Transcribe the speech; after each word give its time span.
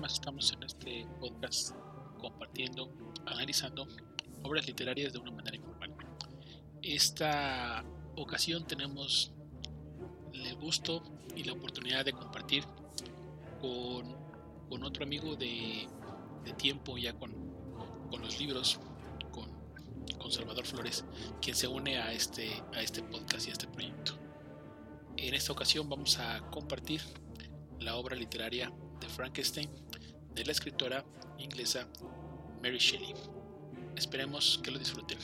más 0.00 0.14
estamos 0.14 0.52
en 0.52 0.62
este 0.62 1.06
podcast 1.18 1.74
compartiendo, 2.20 2.92
analizando 3.26 3.88
obras 4.42 4.66
literarias 4.66 5.12
de 5.12 5.18
una 5.18 5.32
manera 5.32 5.56
informal. 5.56 5.94
Esta 6.82 7.84
ocasión 8.16 8.66
tenemos 8.66 9.32
el 10.32 10.54
gusto 10.56 11.02
y 11.34 11.44
la 11.44 11.52
oportunidad 11.52 12.04
de 12.04 12.12
compartir 12.12 12.64
con, 13.60 14.14
con 14.68 14.84
otro 14.84 15.04
amigo 15.04 15.34
de, 15.34 15.88
de 16.44 16.52
tiempo 16.52 16.96
ya 16.96 17.12
con, 17.14 17.32
con, 18.10 18.20
los 18.20 18.38
libros, 18.38 18.78
con, 19.32 19.48
con 20.16 20.30
Salvador 20.30 20.64
Flores, 20.64 21.04
quien 21.40 21.56
se 21.56 21.66
une 21.66 21.98
a 21.98 22.12
este, 22.12 22.62
a 22.72 22.82
este 22.82 23.02
podcast 23.02 23.46
y 23.46 23.50
a 23.50 23.52
este 23.52 23.66
proyecto. 23.66 24.12
En 25.16 25.34
esta 25.34 25.52
ocasión 25.52 25.88
vamos 25.88 26.18
a 26.18 26.40
compartir 26.50 27.00
la 27.80 27.96
obra 27.96 28.14
literaria 28.14 28.72
de 29.00 29.08
Frankenstein 29.08 29.87
de 30.34 30.44
la 30.44 30.52
escritora 30.52 31.04
inglesa 31.38 31.86
Mary 32.62 32.78
Shelley. 32.78 33.14
Esperemos 33.96 34.60
que 34.62 34.70
lo 34.70 34.78
disfruten. 34.78 35.18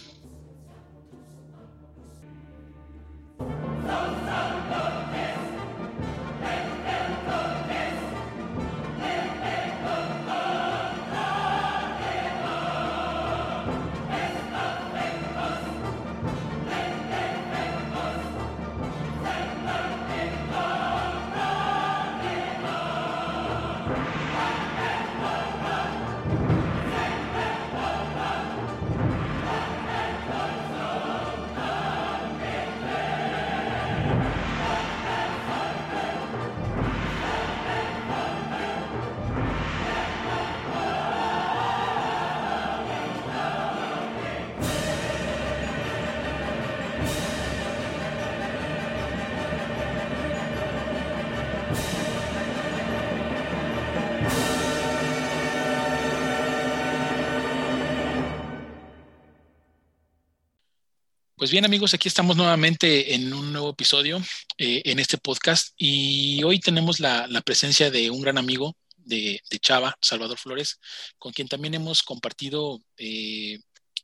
Pues 61.45 61.51
bien 61.51 61.67
amigos, 61.67 61.93
aquí 61.93 62.09
estamos 62.09 62.39
nuevamente 62.39 63.15
en 63.15 63.35
un 63.35 63.53
nuevo 63.53 63.69
episodio 63.69 64.17
eh, 64.57 64.81
en 64.87 64.99
este 64.99 65.19
podcast 65.19 65.75
y 65.77 66.43
hoy 66.43 66.59
tenemos 66.59 67.01
la, 67.01 67.29
presencia 67.45 67.91
de 67.91 68.09
un 68.09 68.23
gran 68.23 68.39
amigo 68.39 68.75
de, 68.97 69.43
Chava, 69.61 69.95
Salvador 70.01 70.39
Flores, 70.39 70.81
con 71.19 71.35
quien 71.35 71.47
también 71.47 71.75
hemos 71.75 72.03
compartido 72.03 72.81
eh, 72.97 73.59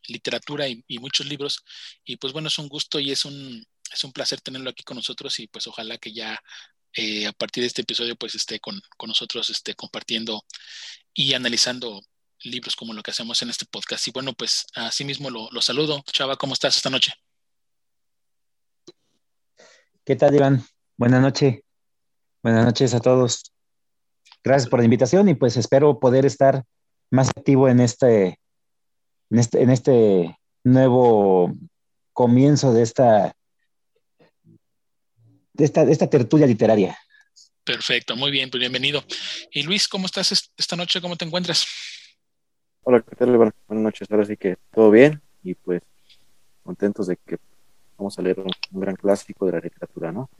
literatura 0.07 0.69
y, 0.69 0.85
muchos 0.99 1.25
libros 1.29 1.65
y 2.05 2.17
pues 2.19 2.35
bueno, 2.35 2.49
es 2.49 2.59
un 2.59 2.69
gusto 2.69 3.01
y 3.01 3.11
es 3.11 3.25
un, 3.25 3.67
es 3.91 4.05
un 4.05 4.13
placer 4.13 4.43
tenerlo 4.43 4.69
aquí 4.69 4.83
con 4.83 4.99
nosotros 4.99 5.41
y 5.41 5.47
pues 5.47 5.67
ojalá 5.67 5.97
que 5.97 6.13
ya 6.13 6.39
eh, 6.93 7.27
a 7.27 7.33
partir 7.33 7.63
de 7.63 7.69
este 7.69 7.81
episodio 7.81 8.17
pues 8.17 8.35
esté 8.35 8.61
con, 8.61 8.79
nosotros 9.07 9.49
esté 9.49 9.75
compartiendo 9.75 10.45
y 11.15 11.33
analizando 11.33 12.03
libros 12.43 12.77
como 12.77 12.93
lo 12.93 13.03
que 13.03 13.13
hacemos 13.13 13.41
en 13.41 13.49
este 13.49 13.65
podcast. 13.65 14.07
Y 14.09 14.11
bueno, 14.11 14.35
pues 14.35 14.67
así 14.75 15.07
mismo 15.07 15.31
lo 15.31 15.63
saludo. 15.63 16.05
Chava, 16.13 16.37
¿cómo 16.37 16.53
estás 16.53 16.77
esta 16.77 16.91
noche? 16.91 17.15
¿Qué 20.11 20.17
tal, 20.17 20.35
Iván? 20.35 20.65
Buenas 20.97 21.23
noches. 21.23 21.61
Buenas 22.43 22.65
noches 22.65 22.95
a 22.95 22.99
todos. 22.99 23.53
Gracias 24.43 24.69
por 24.69 24.81
la 24.81 24.85
invitación 24.85 25.29
y 25.29 25.37
pues 25.37 25.57
espero 25.57 26.01
poder 26.01 26.27
estar 26.27 26.65
más 27.13 27.29
activo 27.29 27.69
en 27.69 27.79
este, 27.79 28.41
en 29.31 29.39
este, 29.39 29.63
en 29.63 29.71
este 29.71 30.37
nuevo 30.65 31.55
comienzo 32.13 32.73
de 32.75 32.83
esta, 32.83 33.37
de 35.53 35.65
esta, 35.65 35.85
de 35.85 35.93
esta 35.93 36.11
tertulia 36.11 36.49
literaria. 36.49 36.99
Perfecto, 37.63 38.17
muy 38.17 38.33
bien, 38.33 38.51
pues 38.51 38.59
bienvenido. 38.59 39.05
Y 39.53 39.63
Luis, 39.63 39.87
¿cómo 39.87 40.07
estás 40.07 40.51
esta 40.57 40.75
noche? 40.75 41.01
¿Cómo 41.01 41.15
te 41.15 41.25
encuentras? 41.25 41.65
Hola, 42.83 43.01
¿qué 43.09 43.15
tal? 43.15 43.37
Buenas 43.37 43.55
noches, 43.69 44.11
ahora 44.11 44.25
sí 44.25 44.37
que 44.37 44.57
todo 44.75 44.91
bien 44.91 45.23
y 45.45 45.55
pues 45.55 45.83
contentos 46.65 47.07
de 47.07 47.17
que 47.17 47.39
vamos 48.01 48.19
a 48.19 48.23
leer 48.23 48.41
un, 48.41 48.51
gran 48.81 48.97
clásico 48.97 49.47
de 49.47 49.53
la 49.53 49.61
literatura, 49.61 50.11
¿no? 50.11 50.31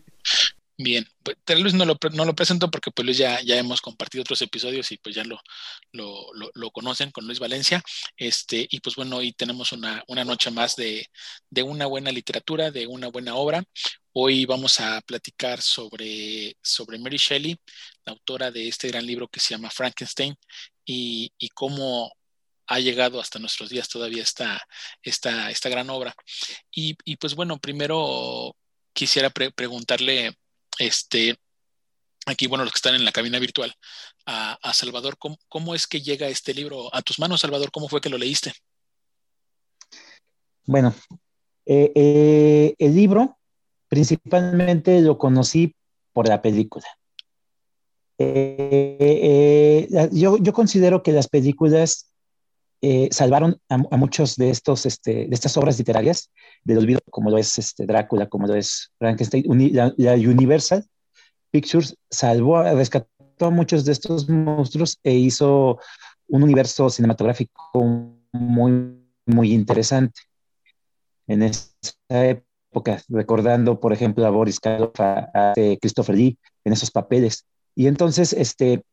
Bien, 0.83 1.07
pues 1.23 1.75
no 1.75 1.85
lo, 1.85 1.99
no 2.13 2.25
lo 2.25 2.35
presento 2.35 2.71
porque 2.71 2.91
pues 2.91 3.19
ya, 3.19 3.43
ya 3.43 3.59
hemos 3.59 3.83
compartido 3.83 4.23
otros 4.23 4.41
episodios 4.41 4.91
y 4.93 4.97
pues 4.97 5.15
ya 5.15 5.25
lo, 5.25 5.39
lo, 5.93 6.25
lo, 6.55 6.71
conocen 6.71 7.11
con 7.11 7.27
Luis 7.27 7.39
Valencia. 7.39 7.83
Este, 8.17 8.67
y 8.71 8.81
pues 8.81 8.97
bueno, 8.97 9.17
hoy 9.19 9.35
tenemos 9.35 9.73
una, 9.73 10.03
una 10.09 10.25
noche 10.25 10.51
más 10.51 10.77
de, 10.77 11.07
de, 11.51 11.63
una 11.63 11.85
buena 11.85 12.11
literatura, 12.11 12.71
de 12.71 12.87
una 12.87 13.09
buena 13.09 13.35
obra. 13.35 13.63
Hoy 14.13 14.47
vamos 14.47 14.81
a 14.81 15.03
platicar 15.03 15.61
sobre, 15.61 16.57
sobre 16.63 16.99
Mary 16.99 17.19
Shelley, 17.19 17.59
la 18.07 18.13
autora 18.13 18.51
de 18.51 18.69
este 18.69 18.89
gran 18.89 19.05
libro 19.05 19.29
que 19.29 19.39
se 19.39 19.55
llama 19.55 19.69
Frankenstein, 19.69 20.35
y, 20.87 21.31
y 21.39 21.51
cómo 21.51 22.11
ha 22.71 22.79
llegado 22.79 23.21
hasta 23.21 23.41
nuestros 23.41 23.69
días 23.69 23.89
todavía 23.89 24.23
esta, 24.23 24.63
esta, 25.03 25.51
esta 25.51 25.69
gran 25.69 25.91
obra. 25.91 26.15
Y, 26.71 26.95
pues 27.17 27.35
bueno, 27.35 27.59
primero 27.59 28.55
quisiera 28.93 29.29
preguntarle, 29.31 30.39
este, 30.79 31.37
aquí, 32.27 32.47
bueno, 32.47 32.63
los 32.63 32.73
que 32.73 32.79
están 32.79 32.95
en 32.95 33.05
la 33.05 33.11
cabina 33.11 33.41
virtual, 33.41 33.75
a, 34.25 34.73
Salvador, 34.73 35.19
¿cómo, 35.19 35.75
es 35.75 35.89
que 35.89 36.01
llega 36.01 36.29
este 36.29 36.55
libro 36.55 36.95
a 36.95 37.03
tus 37.03 37.19
manos, 37.19 37.41
Salvador? 37.41 37.73
¿Cómo 37.73 37.89
fue 37.89 38.01
que 38.01 38.09
lo 38.09 38.19
leíste? 38.19 38.53
Bueno, 40.65 40.95
eh, 41.67 41.91
eh, 41.97 42.75
el 42.79 42.95
libro 42.95 43.37
principalmente 43.89 45.01
lo 45.01 45.19
conocí 45.19 45.75
por 46.13 46.29
la 46.29 46.41
película. 46.41 46.87
Eh, 48.17 49.89
yo, 50.13 50.37
yo, 50.37 50.53
considero 50.53 51.03
que 51.03 51.11
las 51.11 51.27
películas 51.27 52.10
eh, 52.83 53.09
salvaron 53.11 53.61
a, 53.69 53.77
muchos 53.77 54.37
de, 54.37 54.49
estos, 54.49 54.87
este, 54.87 55.27
de 55.27 55.35
estas 55.35 55.55
obras 55.59 55.79
literarias 55.79 56.31
del 56.65 56.79
olvido, 56.79 57.01
como 57.11 57.29
lo 57.29 57.37
es 57.37 57.59
este, 57.59 57.85
Drácula, 57.85 58.27
como 58.27 58.47
lo 58.47 58.55
es 58.55 58.91
Frankenstein. 58.99 59.45
la, 59.75 60.15
Universal 60.15 60.87
Pictures 61.51 61.95
salvó, 62.09 62.63
rescató 62.63 63.47
a 63.47 63.51
muchos 63.51 63.85
de 63.85 63.93
estos 63.93 64.29
monstruos 64.31 64.99
e 65.03 65.13
hizo 65.13 65.79
un 66.29 66.43
universo 66.43 66.89
cinematográfico 66.89 68.15
muy, 68.33 68.97
muy 69.27 69.53
interesante. 69.53 70.23
En 71.27 71.43
esa 71.43 71.69
época, 72.09 73.03
recordando, 73.09 73.79
por 73.79 73.93
ejemplo, 73.93 74.25
a 74.25 74.31
Boris 74.31 74.59
Karloff, 74.59 74.99
a, 74.99 75.53
Christopher 75.81 76.17
Lee 76.17 76.39
en 76.65 76.73
esos 76.73 76.91
papeles. 76.91 77.45
Y 77.75 77.89
entonces, 77.89 78.33
este, 78.33 78.85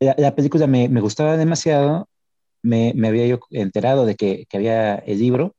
la, 0.00 0.34
película 0.34 0.66
me, 0.66 0.88
me, 0.88 1.00
gustaba 1.00 1.36
demasiado 1.36 2.08
me, 2.66 3.08
había 3.08 3.26
yo 3.26 3.40
enterado 3.50 4.04
de 4.06 4.16
que, 4.16 4.46
había 4.52 4.96
el 4.96 5.18
libro 5.18 5.54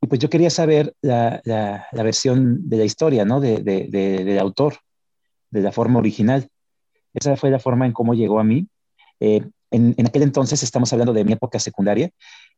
y 0.00 0.06
pues 0.06 0.20
yo 0.20 0.30
quería 0.30 0.50
saber 0.50 0.94
la, 1.02 1.42
versión 1.92 2.68
de 2.68 2.76
la 2.78 2.84
historia, 2.84 3.24
¿no? 3.24 3.40
De, 3.40 3.62
del 3.62 4.38
autor, 4.38 4.76
de 5.50 5.60
la 5.60 5.72
forma 5.72 5.98
original. 5.98 6.48
Esa 7.14 7.36
fue 7.36 7.50
la 7.50 7.58
forma 7.58 7.86
en 7.86 7.92
cómo 7.92 8.14
llegó 8.14 8.38
a 8.38 8.44
mí. 8.44 8.68
Eh, 9.18 9.44
en, 9.72 9.94
aquel 10.06 10.22
entonces, 10.22 10.62
estamos 10.62 10.92
hablando 10.92 11.12
de 11.12 11.24
mi 11.24 11.32
época 11.32 11.58
secundaria, 11.58 12.10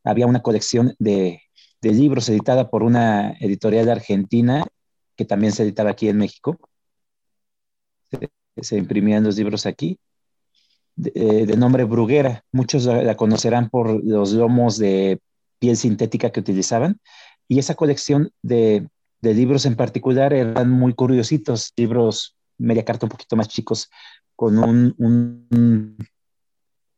había 0.05 0.26
una 0.26 0.43
colección 0.43 0.94
de, 0.99 1.43
libros 1.83 2.29
editada 2.29 2.69
por 2.69 2.83
una 2.83 3.33
editorial 3.41 3.88
argentina 3.88 4.67
que 5.17 5.25
también 5.25 5.53
se 5.53 5.62
editaba 5.62 5.91
aquí 5.91 6.09
en 6.09 6.19
México. 6.19 6.59
se 8.61 8.76
imprimían 8.76 9.25
los 9.25 9.37
libros 9.38 9.65
aquí 9.65 9.99
eh, 11.14 11.46
de, 11.46 11.56
nombre 11.56 11.84
Bruguera. 11.84 12.44
Muchos 12.52 12.84
la, 12.84 13.16
conocerán 13.16 13.70
por 13.70 14.04
los 14.04 14.32
lomos 14.32 14.78
de 14.78 15.20
piel 15.58 15.76
sintética 15.76 16.31
que 16.31 16.40
utilizaban. 16.40 17.00
Y 17.48 17.58
esa 17.58 17.75
colección 17.75 18.32
de, 18.42 18.88
libros 19.22 19.66
en 19.66 19.76
particular 19.76 20.32
eran 20.32 20.70
muy 20.70 20.94
curiositos, 20.94 21.72
libros 21.76 22.37
media 22.58 22.84
carta 22.84 23.06
un 23.06 23.10
poquito 23.10 23.37
más 23.37 23.48
chicos, 23.48 23.90
con 24.37 24.58
un, 24.58 24.94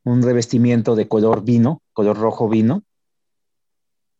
un, 0.04 0.22
revestimiento 0.22 0.94
de 0.94 1.08
color 1.08 1.44
vino, 1.44 1.82
color 1.92 2.18
rojo 2.18 2.48
vino. 2.48 2.84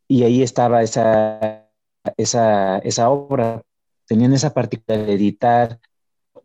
Y 0.09 0.25
ahí 0.25 0.43
estaba 0.43 0.83
esa, 0.83 1.69
esa, 2.17 2.79
esa 2.79 3.11
obra. 3.11 3.63
Tenían 4.07 4.33
esa 4.33 4.53
particularidad 4.53 5.07
de 5.07 5.15
editar 5.15 5.81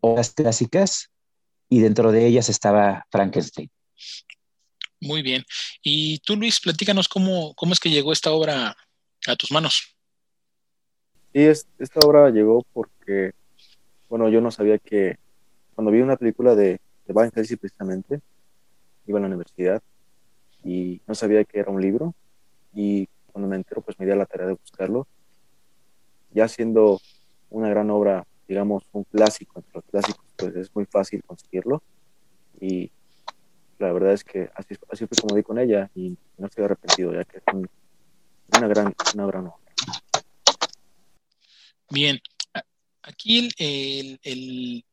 obras 0.00 0.32
clásicas 0.32 1.10
y 1.68 1.80
dentro 1.80 2.12
de 2.12 2.26
ellas 2.26 2.48
estaba 2.48 3.06
Frankenstein. 3.10 3.70
Muy 5.00 5.22
bien. 5.22 5.44
Y 5.82 6.18
tú, 6.20 6.36
Luis, 6.36 6.60
platícanos 6.60 7.08
cómo, 7.08 7.54
cómo 7.54 7.72
es 7.72 7.80
que 7.80 7.90
llegó 7.90 8.12
esta 8.12 8.32
obra 8.32 8.76
a 9.26 9.36
tus 9.36 9.52
manos. 9.52 9.96
Sí, 11.32 11.40
esta 11.78 12.00
obra 12.00 12.30
llegó 12.30 12.64
porque, 12.72 13.32
bueno, 14.08 14.28
yo 14.28 14.40
no 14.40 14.50
sabía 14.50 14.78
que 14.78 15.16
cuando 15.74 15.92
vi 15.92 16.00
una 16.00 16.16
película 16.16 16.54
de, 16.54 16.80
de 17.06 17.12
Van 17.12 17.30
Helsing 17.30 17.58
precisamente, 17.58 18.20
iba 19.06 19.18
a 19.18 19.22
la 19.22 19.28
universidad 19.28 19.82
y 20.64 21.00
no 21.06 21.14
sabía 21.14 21.44
que 21.44 21.60
era 21.60 21.70
un 21.70 21.80
libro 21.80 22.14
y 22.74 23.08
cuando 23.32 23.48
me 23.48 23.56
entero 23.56 23.82
pues 23.82 23.98
me 23.98 24.06
di 24.06 24.12
a 24.12 24.16
la 24.16 24.26
tarea 24.26 24.48
de 24.48 24.54
buscarlo. 24.54 25.06
Ya 26.32 26.48
siendo 26.48 27.00
una 27.50 27.68
gran 27.68 27.90
obra, 27.90 28.26
digamos, 28.46 28.84
un 28.92 29.04
clásico 29.04 29.60
entre 29.60 29.72
los 29.74 29.84
clásicos, 29.84 30.27
pues 30.38 30.54
es 30.54 30.74
muy 30.74 30.86
fácil 30.86 31.22
conseguirlo 31.24 31.82
y 32.60 32.90
la 33.78 33.92
verdad 33.92 34.12
es 34.12 34.24
que 34.24 34.48
así, 34.54 34.74
así 34.90 35.06
fue 35.06 35.18
como 35.20 35.36
di 35.36 35.42
con 35.42 35.58
ella 35.58 35.90
y 35.94 36.16
no 36.38 36.46
estoy 36.46 36.64
arrepentido 36.64 37.12
ya 37.12 37.24
que 37.24 37.38
es 37.38 37.44
una 38.56 38.68
gran, 38.68 38.94
una 39.14 39.26
gran 39.26 39.46
obra. 39.46 39.68
Bien, 41.90 42.20
aquí 43.02 43.48
el, 43.58 44.84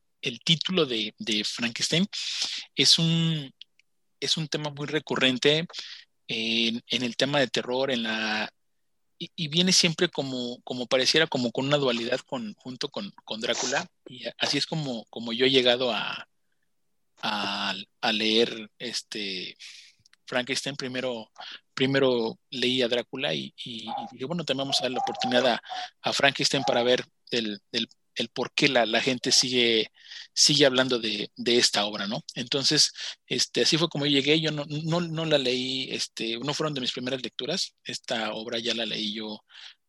título 0.44 0.86
de, 0.86 1.14
Frankenstein 1.46 2.08
es 2.76 2.98
un, 2.98 3.52
es 4.20 4.38
un 4.38 4.48
tema 4.48 4.70
muy 4.70 4.88
recurrente 4.88 5.68
en, 6.28 6.82
el 6.88 7.18
tema 7.18 7.40
de 7.40 7.48
terror, 7.48 7.92
en 7.92 8.04
la 8.04 8.50
y, 9.18 9.48
viene 9.48 9.72
siempre 9.72 10.10
como, 10.10 10.62
como 10.64 10.88
pareciera 10.88 11.28
como 11.28 11.52
con 11.52 11.66
una 11.66 11.78
dualidad 11.78 12.20
con, 12.20 12.54
junto 12.56 12.90
con, 12.90 13.14
Drácula. 13.40 13.90
Y 14.08 14.26
así 14.38 14.58
es 14.58 14.66
como, 14.66 15.06
como 15.06 15.34
yo 15.34 15.46
he 15.46 15.52
llegado 15.52 15.92
a, 15.92 16.28
a, 17.22 18.12
leer 18.12 18.70
este 18.78 19.58
Frankenstein. 20.26 20.76
Primero, 20.76 21.32
primero 21.74 22.38
leí 22.50 22.82
a 22.82 22.88
Drácula 22.88 23.34
y, 23.34 23.54
y, 23.64 23.88
dije, 24.12 24.26
bueno, 24.26 24.44
también 24.44 24.66
vamos 24.66 24.80
a 24.80 24.84
dar 24.84 24.92
la 24.92 25.00
oportunidad 25.00 25.60
a, 26.02 26.14
Frankenstein 26.14 26.64
para 26.64 26.84
ver 26.84 27.06
el, 27.32 27.62
el 28.16 28.30
por 28.30 28.54
qué 28.54 28.70
la, 28.70 28.86
la, 28.86 29.02
gente 29.02 29.32
sigue, 29.32 29.92
sigue 30.34 30.66
hablando 30.66 31.00
de, 31.00 31.32
de, 31.36 31.58
esta 31.58 31.86
obra, 31.86 32.08
¿no? 32.08 32.24
Entonces, 32.36 32.92
este, 33.28 33.62
así 33.62 33.78
fue 33.78 33.90
como 33.90 34.06
llegué, 34.06 34.40
yo 34.40 34.52
no, 34.52 34.66
no, 34.68 35.02
no, 35.02 35.26
la 35.26 35.38
leí, 35.38 35.90
este, 35.92 36.38
no 36.40 36.54
fueron 36.54 36.74
de 36.74 36.82
mis 36.82 36.92
primeras 36.92 37.22
lecturas, 37.22 37.76
esta 37.84 38.34
obra 38.34 38.60
ya 38.60 38.74
la 38.74 38.86
leí 38.86 39.14
yo 39.14 39.42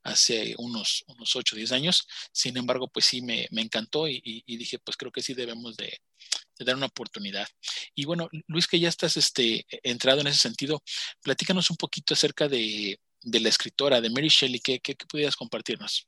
hace 0.06 0.55
unos, 0.58 1.05
unos 1.08 1.34
8 1.34 1.56
o 1.56 1.58
10 1.58 1.73
años, 1.73 2.06
sin 2.32 2.56
embargo, 2.56 2.88
pues 2.88 3.06
sí 3.06 3.23
me, 3.23 3.49
me 3.50 3.62
encantó 3.62 4.08
y, 4.08 4.44
dije, 4.46 4.79
pues 4.79 4.96
creo 4.96 5.11
que 5.12 5.22
sí 5.22 5.34
debemos 5.34 5.76
de, 5.76 5.99
de, 6.58 6.64
dar 6.64 6.76
una 6.76 6.87
oportunidad. 6.87 7.46
Y 7.94 8.05
bueno, 8.05 8.29
Luis, 8.46 8.67
que 8.69 8.81
ya 8.81 8.88
estás 8.88 9.17
este, 9.17 9.67
entrado 9.82 10.20
en 10.20 10.29
ese 10.29 10.38
sentido, 10.38 10.82
platícanos 11.22 11.70
un 11.70 11.76
poquito 11.76 12.14
acerca 12.14 12.49
de, 12.49 13.00
de 13.22 13.40
la 13.40 13.49
escritora, 13.49 14.00
de 14.00 14.11
Mary 14.11 14.29
Shelley, 14.29 14.61
¿qué, 14.61 14.81
qué, 14.81 14.94
qué 14.94 15.06
pudieras 15.06 15.37
compartirnos? 15.37 16.06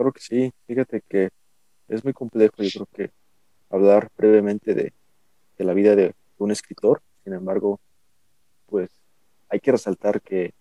Creo 0.00 0.12
que 0.12 0.20
sí, 0.22 0.50
fíjate 0.66 1.02
que 1.06 1.28
es 1.88 2.02
muy 2.04 2.14
complejo, 2.14 2.54
yo 2.62 2.86
creo 2.86 2.86
que 2.86 3.12
hablar 3.68 4.10
brevemente 4.16 4.72
de, 4.72 4.94
la 5.58 5.74
vida 5.74 5.94
de 5.94 6.14
un 6.38 6.50
escritor, 6.50 7.02
sin 7.22 7.34
embargo, 7.34 7.78
pues 8.64 8.88
hay 9.50 9.60
que 9.60 9.72
resaltar 9.72 10.22
que 10.22 10.54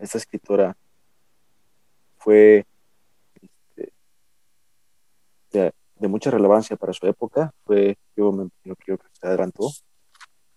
esta 0.00 0.18
escritora 0.18 0.76
fue 2.16 2.66
este, 3.40 3.92
de, 5.52 6.08
mucha 6.08 6.32
relevancia 6.32 6.74
para 6.74 6.92
su 6.92 7.06
época, 7.06 7.54
fue, 7.64 7.96
yo 8.16 8.32
me 8.32 8.50
creo 8.74 8.98
que 8.98 9.06
se 9.12 9.24
adelantó, 9.24 9.70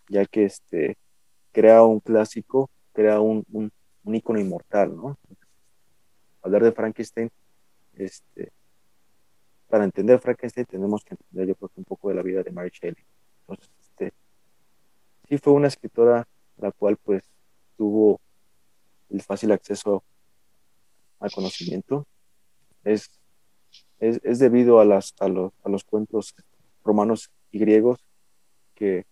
ya 0.10 0.26
que 0.26 0.46
este, 0.46 0.98
crea 1.52 1.84
un 1.84 2.00
clásico, 2.00 2.72
crea 2.94 3.20
un, 3.20 3.46
un, 3.52 3.72
un 4.06 4.16
ícono 4.16 4.40
inmortal, 4.40 4.96
¿no? 4.96 5.20
Hablar 6.42 6.64
de 6.64 6.72
Frankenstein 6.72 7.30
este, 7.94 8.52
para 9.72 9.86
entender 9.86 10.20
Frankenstein 10.20 10.66
tenemos 10.66 11.04
que 11.04 11.14
entender 11.14 11.48
yo 11.48 11.56
creo 11.56 11.72
un 11.76 11.86
poco 11.86 12.10
de 12.10 12.16
la 12.16 12.22
vida 12.22 12.44
de 12.44 12.52
Mary 12.52 12.72
Shelley. 12.72 13.04
Entonces, 13.42 13.72
este, 13.80 14.14
sí 15.28 15.38
fue 15.38 15.54
una 15.54 15.68
escritora 15.68 16.28
la 16.58 16.72
cual 16.72 16.98
pues 16.98 17.24
tuvo 17.78 18.20
el 19.10 19.22
fácil 19.22 19.52
acceso 19.52 20.04
al 21.20 21.32
conocimiento. 21.32 22.06
Es, 22.84 23.10
es, 24.00 24.40
debido 24.40 24.80
a, 24.80 24.86
las, 24.86 25.14
a, 25.20 25.28
los, 25.28 25.54
a 25.64 25.70
los 25.70 25.84
cuentos 25.84 26.36
romanos 26.84 27.32
y 27.52 27.60
griegos 27.60 28.04
que, 28.76 29.06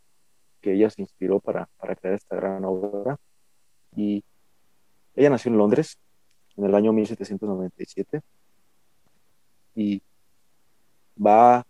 que 0.61 0.73
ella 0.73 0.89
se 0.89 1.01
inspiró 1.01 1.39
para, 1.39 1.69
para 1.77 1.95
crear 1.95 2.15
esta 2.15 2.35
gran 2.35 2.65
obra. 2.65 3.17
Y 3.95 4.23
ella 5.15 5.29
nació 5.29 5.51
en 5.51 5.57
Londres 5.57 5.99
en 6.57 6.65
el 6.65 6.75
año 6.75 6.91
1797 6.91 8.21
y 9.79 10.03
va, 11.17 11.65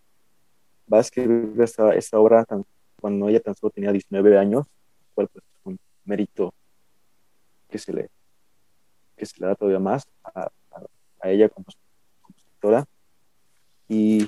va 0.91 0.97
a 0.97 1.01
escribir 1.01 1.53
esta, 1.61 1.93
esta 1.93 2.19
obra 2.19 2.43
cuando 2.99 3.29
ella 3.29 3.39
tan 3.39 3.53
solo 3.53 3.69
tenía 3.69 3.91
19 3.91 4.35
años, 4.35 4.65
cual 5.13 5.27
pues 5.27 5.45
es 5.45 5.59
un 5.63 5.79
mérito 6.05 6.51
que 7.69 7.77
se 7.77 7.93
le, 7.93 8.09
que 9.15 9.27
se 9.27 9.39
le 9.39 9.45
da 9.45 9.53
todavía 9.53 9.79
más 9.79 10.09
a, 10.23 10.49
a, 11.21 11.29
ella 11.29 11.49
como, 11.49 11.67
escritora. 12.35 12.85
Y, 13.87 14.27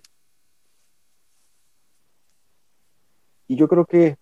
y 3.48 3.56
yo 3.56 3.68
creo 3.68 3.88
que 3.88 4.18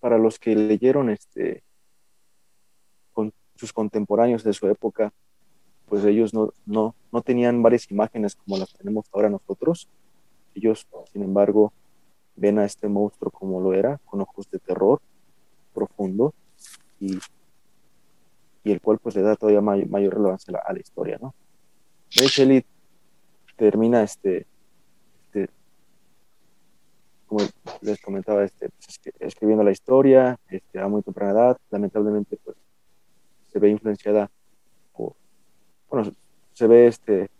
para 0.00 0.18
los 0.18 0.40
que 0.40 0.56
leyeron 0.56 1.10
este 1.10 1.62
con 3.12 3.32
sus 3.54 3.72
contemporáneos 3.72 4.42
de 4.42 4.52
su 4.52 4.66
época, 4.66 5.12
pues 5.88 6.04
ellos 6.04 6.34
no, 6.34 6.52
no, 6.66 6.94
no 7.12 7.22
tenían 7.22 7.62
varias 7.62 7.90
imágenes 7.90 8.34
como 8.36 8.58
las 8.58 8.72
tenemos 8.74 9.06
ahora 9.12 9.30
nosotros. 9.30 9.88
Ellos, 10.54 10.86
sin 11.12 11.22
embargo, 11.22 11.72
ven 12.34 12.58
a 12.58 12.64
este 12.64 12.88
monstruo 12.88 13.30
como 13.30 13.60
lo 13.60 13.72
era, 13.72 13.98
con 14.04 14.20
ojos 14.20 14.50
de 14.50 14.58
terror 14.58 15.00
profundo 15.74 16.34
y, 17.00 17.18
y 18.64 18.72
el 18.72 18.80
cual 18.80 18.98
pues 18.98 19.14
le 19.14 19.22
da 19.22 19.36
todavía 19.36 19.60
mayor 19.60 20.14
relevancia 20.14 20.58
a 20.64 20.72
la, 20.72 20.80
historia, 20.80 21.18
¿no? 21.20 21.34
Shelley 22.10 22.64
termina 23.56 24.02
este, 24.02 24.46
este, 25.24 25.50
como 27.26 27.42
les 27.80 28.00
comentaba, 28.00 28.44
este, 28.44 28.70
pues, 28.70 29.00
escribiendo 29.20 29.64
la 29.64 29.72
historia 29.72 30.38
este, 30.48 30.78
a 30.78 30.88
muy 30.88 31.02
temprana 31.02 31.32
edad, 31.32 31.56
lamentablemente 31.70 32.38
pues 32.42 32.56
se 33.52 33.58
ve 33.58 33.70
influenciada 33.70 34.30
bueno, 35.88 36.12
se 36.52 36.66
ve 36.66 36.86
este, 36.86 37.30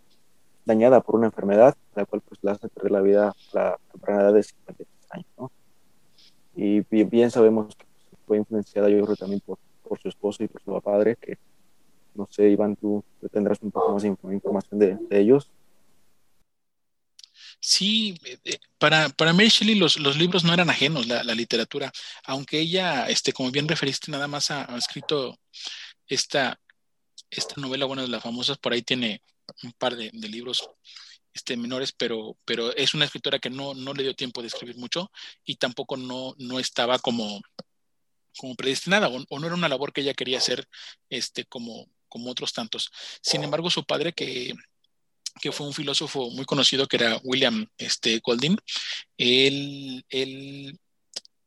dañada 0.64 1.00
por 1.00 1.14
una 1.14 1.26
enfermedad, 1.26 1.76
la 1.94 2.04
cual 2.04 2.22
pues 2.22 2.38
la 2.42 2.52
hace 2.52 2.68
perder 2.68 2.92
la 2.92 3.00
vida 3.00 3.28
a 3.28 3.34
la 3.52 3.78
temprana 3.92 4.22
edad 4.22 4.34
de 4.34 4.42
53 4.42 4.88
años, 5.10 5.26
¿no? 5.38 5.52
Y 6.54 6.80
bien, 7.04 7.30
sabemos 7.30 7.74
que 7.76 7.84
fue 8.26 8.38
influenciada 8.38 8.88
yo 8.88 9.04
creo 9.04 9.16
también 9.16 9.40
por, 9.40 9.58
por 9.82 10.00
su 10.00 10.08
esposo 10.08 10.42
y 10.42 10.48
por 10.48 10.62
su 10.62 10.80
padre, 10.80 11.16
que 11.16 11.38
no 12.14 12.26
sé, 12.30 12.48
Iván, 12.48 12.76
tú 12.76 13.04
tendrás 13.30 13.60
un 13.60 13.70
poco 13.70 13.92
más 13.92 14.02
de 14.02 14.08
información 14.08 14.78
de, 14.78 14.98
ellos. 15.10 15.50
Sí, 17.60 18.18
eh, 18.24 18.38
eh, 18.44 18.58
para, 18.78 19.08
para 19.10 19.32
Mary 19.32 19.48
Shelley 19.48 19.74
los, 19.74 19.98
los 19.98 20.16
libros 20.16 20.44
no 20.44 20.54
eran 20.54 20.70
ajenos, 20.70 21.06
la, 21.06 21.22
literatura, 21.34 21.92
aunque 22.24 22.60
ella, 22.60 23.06
este, 23.08 23.32
como 23.32 23.50
bien 23.50 23.68
referiste, 23.68 24.10
nada 24.10 24.28
más 24.28 24.50
ha 24.50 24.76
escrito 24.76 25.38
esta, 26.08 26.58
esta 27.30 27.61
novela, 27.61 27.87
bueno, 27.87 28.02
de 28.02 28.09
las 28.09 28.23
famosas, 28.23 28.59
por 28.59 28.73
ahí 28.73 28.83
tiene 28.83 29.23
un 29.62 29.73
par 29.73 29.97
de, 29.97 30.11
libros 30.12 30.68
este, 31.33 31.56
menores, 31.56 31.92
pero, 31.92 32.37
pero 32.45 32.75
es 32.75 32.95
una 32.95 33.04
escritora 33.04 33.38
que 33.38 33.50
no, 33.50 33.75
no 33.75 33.92
le 33.92 34.02
dio 34.02 34.14
tiempo 34.14 34.40
de 34.40 34.49
escribir 34.49 34.76
mucho 34.76 35.11
y 35.45 35.56
tampoco 35.56 35.97
no, 35.97 36.35
no 36.38 36.59
estaba 36.59 36.99
como, 36.99 37.40
como 38.38 38.54
predestinada 38.54 39.09
o, 39.09 39.38
no 39.38 39.47
era 39.47 39.54
una 39.54 39.68
labor 39.68 39.92
que 39.92 40.00
ella 40.00 40.14
quería 40.14 40.38
hacer 40.38 40.68
este, 41.11 41.45
como, 41.45 41.88
como 42.09 42.30
otros 42.30 42.52
tantos. 42.52 42.90
Sin 43.23 43.45
embargo, 43.45 43.71
su 43.71 43.85
padre, 43.85 44.12
que, 44.12 44.54
que 45.40 45.52
fue 45.52 45.66
un 45.66 45.75
filósofo 45.75 46.30
muy 46.30 46.45
conocido, 46.45 46.87
que 46.87 46.97
era 46.97 47.21
William 47.23 47.66
este, 47.78 48.21
Golding, 48.25 48.56
él, 49.18 50.04
él 50.09 50.78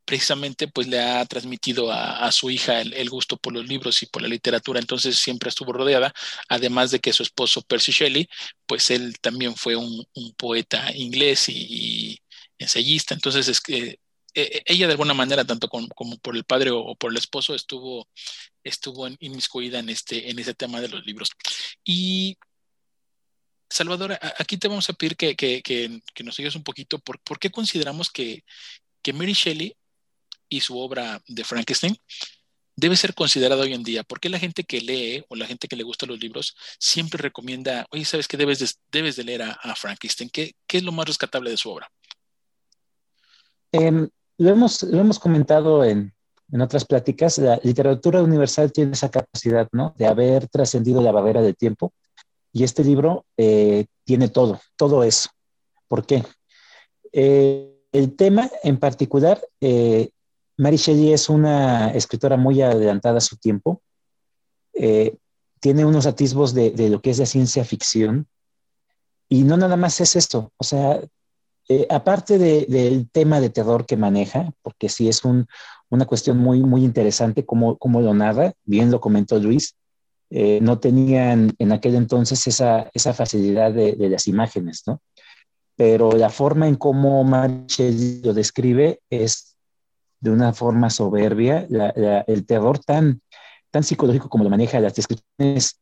precisamente 0.10 0.68
pues 0.68 0.88
le 0.88 1.00
ha 1.00 1.24
transmitido 1.28 1.92
a, 1.92 2.32
su 2.32 2.50
hija 2.50 2.82
el, 2.82 3.10
gusto 3.12 3.38
por 3.38 3.54
los 3.54 3.68
libros 3.68 4.02
y 4.02 4.08
por 4.08 4.24
la 4.24 4.28
literatura, 4.28 4.80
entonces 4.80 5.20
siempre 5.20 5.50
estuvo 5.50 5.72
rodeada, 5.72 6.12
además 6.48 6.90
de 6.90 7.00
que 7.00 7.14
su 7.14 7.22
esposo 7.22 7.62
Percy 7.62 7.92
Shelley, 7.92 8.28
pues 8.66 8.90
él 8.90 9.20
también 9.22 9.56
fue 9.56 9.76
un, 9.76 10.04
poeta 10.36 10.92
inglés 10.96 11.48
y, 11.50 12.20
ensayista, 12.58 13.14
entonces 13.14 13.48
es 13.50 13.62
que 13.62 14.00
e, 14.34 14.64
ella 14.66 14.88
de 14.88 14.94
alguna 14.94 15.14
manera, 15.14 15.46
tanto 15.46 15.70
como 15.70 16.18
por 16.18 16.36
el 16.36 16.44
padre 16.44 16.72
o, 16.72 16.96
por 16.96 17.12
el 17.12 17.18
esposo, 17.18 17.54
estuvo, 17.54 18.08
estuvo 18.64 19.08
inmiscuida 19.20 19.78
en 19.78 19.90
este, 19.90 20.32
en 20.32 20.40
ese 20.40 20.56
tema 20.56 20.82
de 20.82 20.90
los 20.90 21.06
libros. 21.06 21.30
Y 21.84 22.36
Salvador, 23.70 24.18
aquí 24.40 24.58
te 24.58 24.68
vamos 24.70 24.90
a 24.90 24.94
pedir 24.94 25.16
que, 25.16 26.02
nos 26.24 26.38
digas 26.38 26.56
un 26.56 26.64
poquito 26.64 26.98
por, 26.98 27.20
por 27.20 27.38
qué 27.38 27.52
consideramos 27.52 28.10
que 28.10 28.44
Mary 29.14 29.34
Shelley 29.34 29.76
y 30.50 30.62
su 30.62 30.78
obra 30.80 31.22
de 31.28 31.44
Frankenstein 31.44 31.96
debe 32.76 32.96
ser 32.96 33.14
considerada 33.14 33.62
hoy 33.62 33.74
en 33.74 33.84
día. 33.84 34.04
¿Por 34.04 34.20
qué 34.20 34.30
la 34.30 34.40
gente 34.40 34.64
que 34.64 34.82
lee 34.82 35.24
o 35.28 35.36
la 35.36 35.46
gente 35.46 35.68
que 35.68 35.76
le 35.76 35.84
gusta 35.84 36.06
los 36.06 36.20
libros 36.20 36.56
siempre 36.80 37.22
recomienda, 37.22 37.86
oye, 37.92 38.06
¿sabes 38.06 38.28
qué 38.28 38.38
debes 38.38 38.60
de, 38.60 38.70
debes 38.92 39.16
de 39.16 39.24
leer 39.24 39.44
a, 39.44 39.76
Frankenstein? 39.76 40.30
¿Qué, 40.30 40.54
¿Qué, 40.66 40.78
es 40.78 40.84
lo 40.84 40.92
más 40.92 41.06
rescatable 41.06 41.50
de 41.50 41.58
su 41.58 41.70
obra? 41.70 41.92
Em, 43.72 44.10
lo, 44.38 44.50
hemos, 44.50 44.82
lo 44.84 45.00
hemos 45.00 45.20
comentado 45.20 45.84
en, 45.84 46.14
en 46.52 46.62
otras 46.62 46.86
pláticas, 46.86 47.38
la 47.38 47.60
literatura 47.64 48.24
universal 48.24 48.72
tiene 48.72 48.94
esa 48.94 49.12
capacidad, 49.12 49.68
¿no? 49.72 49.94
De 49.98 50.08
haber 50.08 50.48
trascendido 50.48 51.02
la 51.02 51.12
barrera 51.12 51.42
del 51.42 51.56
tiempo. 51.56 51.94
Y 52.52 52.64
este 52.64 52.84
libro 52.84 53.26
eh, 53.38 53.86
tiene 54.04 54.30
todo, 54.30 54.60
todo 54.76 55.04
eso. 55.04 55.30
¿Por 55.88 56.06
qué? 56.06 56.24
Eh, 57.12 57.76
el 57.92 58.16
tema 58.16 58.50
en 58.64 58.78
particular, 58.78 59.42
eh, 59.62 60.10
Mary 60.60 60.78
Shelley 60.78 61.14
es 61.14 61.30
una 61.30 61.92
escritora 61.92 62.38
muy 62.38 62.62
adelantada 62.62 63.18
a 63.18 63.22
su 63.22 63.38
tiempo. 63.38 63.82
tiene 65.60 65.86
unos 65.86 66.06
atisbos 66.06 66.54
de, 66.54 66.72
de, 66.72 66.90
lo 66.90 67.02
que 67.02 67.10
es 67.10 67.20
la 67.20 67.26
ciencia 67.26 67.66
ficción. 67.66 68.28
Y 69.28 69.44
no 69.44 69.58
nada 69.58 69.78
más 69.78 70.02
es 70.02 70.16
esto, 70.16 70.52
o 70.58 70.64
sea, 70.64 71.02
aparte 71.90 72.38
del 72.38 73.10
tema 73.12 73.40
de 73.40 73.50
terror 73.50 73.86
que 73.86 73.96
maneja, 73.96 74.52
porque 74.62 74.90
sí 74.90 75.08
es 75.08 75.24
un, 75.24 75.48
una 75.90 76.06
cuestión 76.06 76.38
muy, 76.38 76.62
muy 76.62 76.84
interesante 76.84 77.46
como, 77.46 77.78
como 77.78 78.02
lo 78.02 78.14
narra, 78.14 78.54
bien 78.64 78.92
lo 78.92 79.00
comentó 79.00 79.40
Luis, 79.40 79.76
eh, 80.32 80.60
no 80.62 80.80
tenían 80.80 81.54
en 81.58 81.72
aquel 81.72 81.96
entonces 81.96 82.46
esa, 82.48 82.90
esa 82.94 83.14
facilidad 83.14 83.74
de, 83.74 83.94
de, 83.94 84.10
las 84.10 84.28
imágenes, 84.28 84.84
¿no? 84.86 85.02
Pero 85.76 86.12
la 86.12 86.30
forma 86.30 86.68
en 86.68 86.76
cómo 86.76 87.24
Marchel 87.24 88.22
lo 88.22 88.34
describe 88.34 89.00
es 89.10 89.56
de 90.20 90.32
una 90.32 90.54
forma 90.54 90.90
soberbia, 90.90 91.68
el 92.28 92.46
terror 92.46 92.80
tan, 92.80 93.22
tan 93.72 93.84
psicológico 93.84 94.30
como 94.30 94.44
lo 94.44 94.50
maneja, 94.50 94.80
las 94.80 94.96
descripciones 94.96 95.80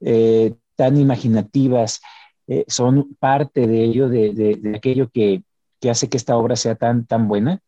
eh, 0.00 0.54
tan 0.76 0.96
imaginativas, 0.96 2.00
eh, 2.46 2.64
son 2.66 3.14
parte 3.18 3.66
de 3.66 3.84
ello, 3.84 4.08
de, 4.08 4.72
aquello 4.74 5.08
que, 5.10 5.42
que, 5.80 5.90
hace 5.90 6.08
que 6.08 6.16
esta 6.16 6.36
obra 6.36 6.56
sea 6.56 6.74
tan, 6.74 7.06
tan 7.06 7.28
buena. 7.28 7.60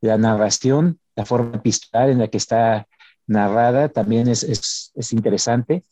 La 0.00 0.18
narración, 0.18 0.98
la 1.14 1.24
forma 1.24 1.56
epistolar 1.56 2.10
en 2.10 2.18
la 2.18 2.28
que 2.28 2.38
está 2.38 2.88
narrada 3.26 3.88
también 3.88 4.28
es, 4.28 4.42
es, 4.42 4.92
es 4.94 5.12
interesante. 5.12 5.84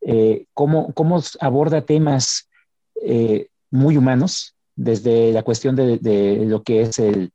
Eh, 0.00 0.46
cómo, 0.54 0.92
cómo, 0.94 1.20
aborda 1.40 1.82
temas 1.82 2.48
muy 3.70 3.96
humanos, 3.96 4.54
desde 4.74 5.32
la 5.32 5.42
cuestión 5.42 5.76
de, 5.76 6.44
lo 6.46 6.62
que 6.62 6.82
es 6.82 6.98
el, 6.98 7.32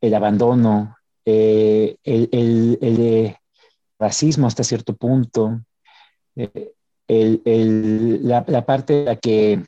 el 0.00 0.14
abandono, 0.14 0.96
eh, 1.24 1.96
el, 2.04 2.78
el, 2.80 3.36
racismo 3.98 4.46
hasta 4.46 4.64
cierto 4.64 4.96
punto, 4.96 5.60
la, 6.34 8.44
la, 8.46 8.64
parte 8.64 9.00
en 9.00 9.04
la 9.04 9.16
que 9.16 9.62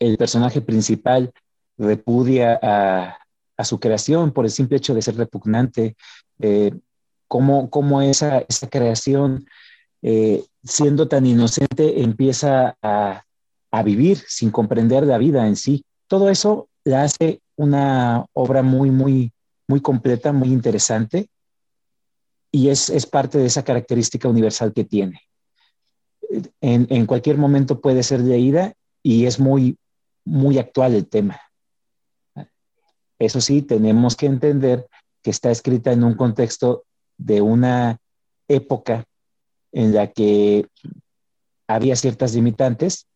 el 0.00 0.16
personaje 0.16 0.60
principal 0.60 1.32
repudia 1.76 2.58
a, 2.62 3.18
su 3.64 3.80
creación 3.80 4.32
por 4.32 4.44
el 4.44 4.52
simple 4.52 4.76
hecho 4.76 4.94
de 4.94 5.02
ser 5.02 5.16
repugnante, 5.16 5.96
eh, 6.38 6.72
cómo, 7.26 8.02
esa, 8.02 8.44
creación, 8.70 9.46
eh, 10.02 10.44
siendo 10.62 11.08
tan 11.08 11.26
inocente, 11.26 12.02
empieza 12.02 12.76
a, 12.82 13.24
vivir 13.84 14.18
sin 14.26 14.50
comprender 14.50 15.06
la 15.06 15.18
vida 15.18 15.46
en 15.46 15.56
sí. 15.56 15.84
Todo 16.06 16.30
eso 16.30 16.68
la 16.84 17.02
hace 17.02 17.40
una 17.58 18.24
obra 18.32 18.62
muy, 18.62 18.90
muy, 18.90 19.32
muy 19.66 19.80
completa, 19.80 20.32
muy 20.32 20.48
interesante, 20.48 21.28
y 22.50 22.68
es, 22.68 22.88
es 22.88 23.04
parte 23.04 23.36
de 23.38 23.46
esa 23.46 23.64
característica 23.64 24.28
universal 24.28 24.72
que 24.72 24.84
tiene. 24.84 25.20
En, 26.60 26.86
en 26.88 27.04
cualquier 27.04 27.36
momento 27.36 27.80
puede 27.80 28.02
ser 28.02 28.20
leída 28.20 28.72
y 29.02 29.26
es 29.26 29.38
muy, 29.40 29.76
muy 30.24 30.58
actual 30.58 30.94
el 30.94 31.08
tema. 31.08 31.40
Eso 33.18 33.40
sí, 33.40 33.62
tenemos 33.62 34.14
que 34.14 34.26
entender 34.26 34.86
que 35.22 35.30
está 35.30 35.50
escrita 35.50 35.92
en 35.92 36.04
un 36.04 36.14
contexto 36.14 36.84
de 37.16 37.40
una 37.40 37.98
época 38.46 39.04
en 39.72 39.92
la 39.92 40.06
que 40.06 40.68
había 41.66 41.96
ciertas 41.96 42.34
limitantes 42.34 43.08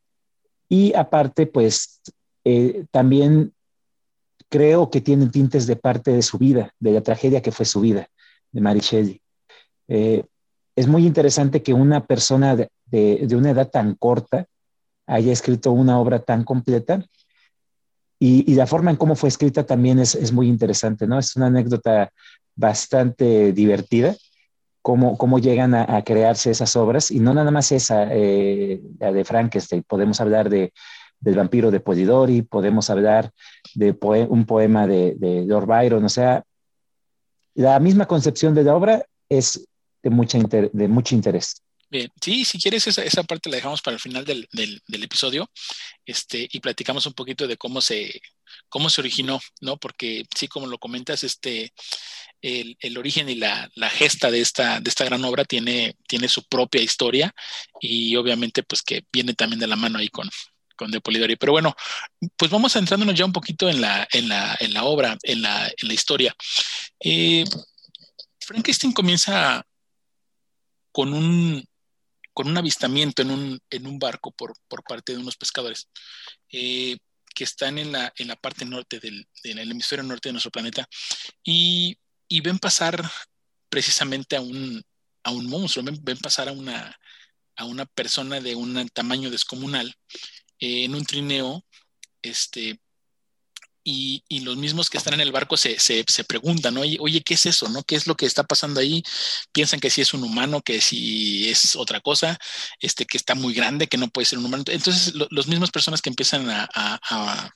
y 0.68 0.94
aparte, 0.94 1.46
pues 1.46 2.00
eh, 2.44 2.86
también 2.90 3.54
creo 4.52 4.90
que 4.90 5.00
tiene 5.00 5.28
tintes 5.28 5.66
de 5.66 5.76
parte 5.76 6.12
de 6.12 6.20
su 6.20 6.36
vida, 6.36 6.74
de 6.78 6.92
la 6.92 7.00
tragedia 7.00 7.40
que 7.40 7.52
fue 7.52 7.64
su 7.64 7.80
vida, 7.80 8.08
de 8.52 8.60
Mary 8.60 8.80
Shelley. 8.80 9.22
Eh, 9.88 10.24
es 10.76 10.86
muy 10.86 11.06
interesante 11.06 11.62
que 11.62 11.72
una 11.72 12.04
persona 12.04 12.54
de, 12.54 12.68
de, 12.84 13.34
una 13.34 13.50
edad 13.50 13.70
tan 13.70 13.94
corta 13.94 14.44
haya 15.06 15.32
escrito 15.32 15.72
una 15.72 15.98
obra 15.98 16.18
tan 16.18 16.44
completa 16.44 17.02
y, 18.18 18.54
la 18.54 18.66
forma 18.66 18.90
en 18.90 18.98
cómo 18.98 19.16
fue 19.16 19.30
escrita 19.30 19.64
también 19.64 19.98
es, 19.98 20.14
es, 20.14 20.32
muy 20.32 20.48
interesante, 20.48 21.06
¿no? 21.06 21.18
Es 21.18 21.34
una 21.34 21.46
anécdota 21.46 22.12
bastante 22.54 23.52
divertida, 23.52 24.14
cómo, 24.82 25.16
cómo 25.16 25.38
llegan 25.38 25.74
a, 25.74 25.96
a 25.96 26.04
crearse 26.04 26.50
esas 26.50 26.76
obras, 26.76 27.10
y 27.10 27.20
no 27.20 27.32
nada 27.32 27.50
más 27.50 27.72
esa, 27.72 28.06
eh, 28.10 28.82
la 29.00 29.12
de 29.12 29.24
Frankenstein, 29.24 29.82
podemos 29.82 30.20
hablar 30.20 30.50
de, 30.50 30.72
del 31.22 31.36
vampiro 31.36 31.70
de 31.70 31.80
Polidori, 31.80 32.42
podemos 32.42 32.90
hablar 32.90 33.30
de 33.74 33.96
un 34.28 34.44
poema 34.44 34.86
de, 34.86 35.14
de 35.16 35.44
Lord 35.46 35.66
Byron, 35.66 36.04
o 36.04 36.08
sea, 36.08 36.44
la 37.54 37.78
misma 37.78 38.06
concepción 38.06 38.54
de 38.54 38.64
la 38.64 38.74
obra 38.74 39.06
es 39.28 39.66
de, 40.02 40.10
mucha 40.10 40.38
de 40.38 40.88
mucho 40.88 41.14
interés. 41.14 41.62
Bien, 41.88 42.10
sí, 42.22 42.44
si 42.46 42.58
quieres 42.58 42.86
esa, 42.86 43.04
esa, 43.04 43.22
parte 43.22 43.50
la 43.50 43.56
dejamos 43.56 43.82
para 43.82 43.94
el 43.94 44.00
final 44.00 44.24
del, 44.24 44.48
del, 44.50 44.80
del, 44.86 45.02
episodio 45.02 45.50
este, 46.06 46.48
y 46.50 46.58
platicamos 46.60 47.04
un 47.04 47.12
poquito 47.12 47.46
de 47.46 47.58
cómo 47.58 47.82
se, 47.82 48.22
cómo 48.70 48.88
se 48.88 49.02
originó, 49.02 49.38
¿no? 49.60 49.76
Porque 49.76 50.24
sí, 50.34 50.48
como 50.48 50.66
lo 50.66 50.78
comentas, 50.78 51.22
este, 51.22 51.70
el, 52.40 52.78
el 52.80 52.96
origen 52.96 53.28
y 53.28 53.34
la, 53.34 53.70
la, 53.74 53.90
gesta 53.90 54.30
de 54.30 54.40
esta, 54.40 54.80
de 54.80 54.88
esta 54.88 55.04
gran 55.04 55.22
obra 55.24 55.44
tiene, 55.44 55.94
tiene 56.08 56.28
su 56.28 56.42
propia 56.44 56.80
historia 56.80 57.34
y 57.78 58.16
obviamente 58.16 58.62
pues 58.62 58.80
que 58.80 59.04
viene 59.12 59.34
también 59.34 59.60
de 59.60 59.66
la 59.66 59.76
mano 59.76 59.98
ahí 59.98 60.08
con, 60.08 60.30
con 60.82 60.90
De 60.90 61.00
Polidori. 61.00 61.36
Pero 61.36 61.52
bueno, 61.52 61.74
pues 62.36 62.50
vamos 62.50 62.74
entrándonos 62.74 63.14
ya 63.14 63.24
un 63.24 63.32
poquito 63.32 63.68
en 63.68 63.80
la, 63.80 64.06
en 64.12 64.28
la, 64.28 64.56
en 64.58 64.74
la 64.74 64.84
obra, 64.84 65.16
en 65.22 65.42
la, 65.42 65.68
en 65.68 65.88
la 65.88 65.94
historia. 65.94 66.34
Eh, 66.98 67.44
Frankenstein 68.40 68.92
comienza 68.92 69.64
con 70.90 71.14
un, 71.14 71.64
con 72.32 72.48
un 72.48 72.58
avistamiento 72.58 73.22
en 73.22 73.30
un, 73.30 73.60
en 73.70 73.86
un 73.86 73.98
barco 73.98 74.32
por, 74.32 74.54
por, 74.68 74.82
parte 74.82 75.12
de 75.12 75.18
unos 75.18 75.36
pescadores 75.36 75.88
eh, 76.50 76.96
que 77.34 77.44
están 77.44 77.78
en 77.78 77.92
la, 77.92 78.12
en 78.16 78.28
la 78.28 78.36
parte 78.36 78.64
norte 78.64 78.98
del, 78.98 79.26
del 79.44 79.70
hemisferio 79.70 80.02
norte 80.02 80.28
de 80.28 80.32
nuestro 80.32 80.50
planeta 80.50 80.86
y, 81.44 81.96
y, 82.28 82.40
ven 82.40 82.58
pasar 82.58 83.08
precisamente 83.68 84.36
a 84.36 84.40
un, 84.40 84.82
a 85.22 85.30
un 85.30 85.48
monstruo, 85.48 85.84
ven, 85.84 85.98
ven, 86.02 86.18
pasar 86.18 86.48
a 86.48 86.52
una, 86.52 86.98
a 87.56 87.64
una 87.64 87.86
persona 87.86 88.40
de 88.40 88.54
un 88.54 88.88
tamaño 88.88 89.30
descomunal 89.30 89.94
eh, 90.62 90.84
en 90.84 90.94
un 90.94 91.04
trineo 91.04 91.64
este, 92.22 92.80
y, 93.82 94.22
y, 94.28 94.40
los 94.40 94.56
mismos 94.56 94.88
que 94.88 94.96
están 94.96 95.14
en 95.14 95.20
el 95.20 95.32
barco 95.32 95.56
se, 95.56 95.76
se, 95.80 96.04
se 96.06 96.22
preguntan, 96.22 96.76
oye, 96.76 96.98
oye, 97.00 97.20
¿qué 97.22 97.34
es 97.34 97.46
eso? 97.46 97.68
¿no? 97.68 97.82
¿Qué 97.82 97.96
es 97.96 98.06
lo 98.06 98.16
que 98.16 98.26
está 98.26 98.44
pasando 98.44 98.78
ahí? 98.78 99.02
Piensan 99.50 99.80
que 99.80 99.90
si 99.90 100.02
es 100.02 100.14
un 100.14 100.22
humano, 100.22 100.62
que 100.62 100.80
si 100.80 101.48
es 101.48 101.74
otra 101.74 102.00
cosa, 102.00 102.38
este, 102.78 103.06
que 103.06 103.16
está 103.16 103.34
muy 103.34 103.54
grande, 103.54 103.88
que 103.88 103.98
no 103.98 104.06
puede 104.08 104.26
ser 104.26 104.38
un 104.38 104.44
humano. 104.44 104.62
Entonces, 104.68 105.14
lo, 105.16 105.26
los 105.30 105.48
mismas 105.48 105.72
personas 105.72 106.00
que 106.00 106.10
empiezan 106.10 106.48
a, 106.48 106.68
a, 106.72 107.50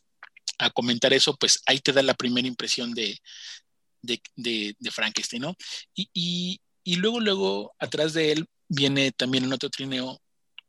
a, 0.59 0.71
comentar 0.71 1.13
eso, 1.13 1.37
pues 1.37 1.63
ahí 1.67 1.79
te 1.79 1.93
da 1.93 2.03
la 2.03 2.15
primera 2.15 2.49
impresión 2.49 2.93
de, 2.93 3.21
de, 4.03 4.21
de, 4.35 4.75
de 4.81 4.91
Frankenstein, 4.91 5.43
¿no? 5.43 5.55
Y, 5.95 6.11
y, 6.13 6.61
y 6.83 6.97
luego, 6.97 7.21
luego, 7.21 7.75
atrás 7.79 8.15
de 8.15 8.33
él 8.33 8.47
viene 8.69 9.13
también 9.13 9.45
en 9.45 9.53
otro 9.53 9.71
trineo 9.71 10.21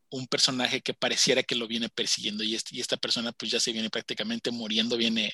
un 0.10 0.28
personaje 0.28 0.82
que 0.82 0.94
pareciera 0.94 1.44
que 1.44 1.56
lo 1.56 1.68
viene 1.68 1.90
persiguiendo 1.90 2.44
y, 2.44 2.56
este, 2.56 2.76
y, 2.76 2.82
esta 2.82 2.98
persona 2.98 3.32
pues 3.32 3.52
ya 3.52 3.60
se 3.60 3.72
viene 3.72 3.90
prácticamente 3.90 4.52
muriendo, 4.52 4.98
viene 4.98 5.34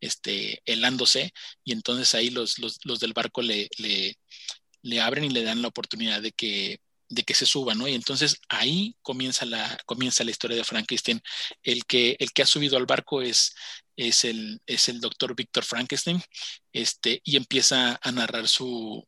este, 0.00 0.62
helándose 0.64 1.32
y 1.64 1.72
entonces 1.72 2.14
ahí 2.14 2.30
los, 2.30 2.58
los, 2.58 2.78
los 2.84 3.00
del 3.00 3.12
barco 3.12 3.42
le, 3.42 3.68
le, 3.78 4.16
le, 4.82 5.00
abren 5.00 5.24
y 5.24 5.30
le 5.30 5.42
dan 5.42 5.62
la 5.62 5.68
oportunidad 5.68 6.22
de 6.22 6.32
que, 6.32 6.80
de 7.08 7.22
que 7.24 7.34
se 7.34 7.46
suba, 7.46 7.74
¿no? 7.74 7.88
Y 7.88 7.94
entonces 7.94 8.36
ahí 8.48 8.96
comienza 9.02 9.46
la, 9.46 9.78
comienza 9.86 10.24
la 10.24 10.30
historia 10.30 10.56
de 10.56 10.64
Frankenstein. 10.64 11.20
El 11.62 11.84
que, 11.86 12.16
el 12.18 12.32
que 12.32 12.42
ha 12.42 12.46
subido 12.46 12.76
al 12.76 12.86
barco 12.86 13.22
es, 13.22 13.54
es, 13.96 14.24
el, 14.24 14.60
es 14.66 14.88
el 14.88 15.00
doctor 15.00 15.34
Víctor 15.34 15.64
Frankenstein 15.64 16.20
este, 16.72 17.20
y 17.24 17.36
empieza 17.36 17.98
a 18.02 18.12
narrar 18.12 18.48
su, 18.48 19.06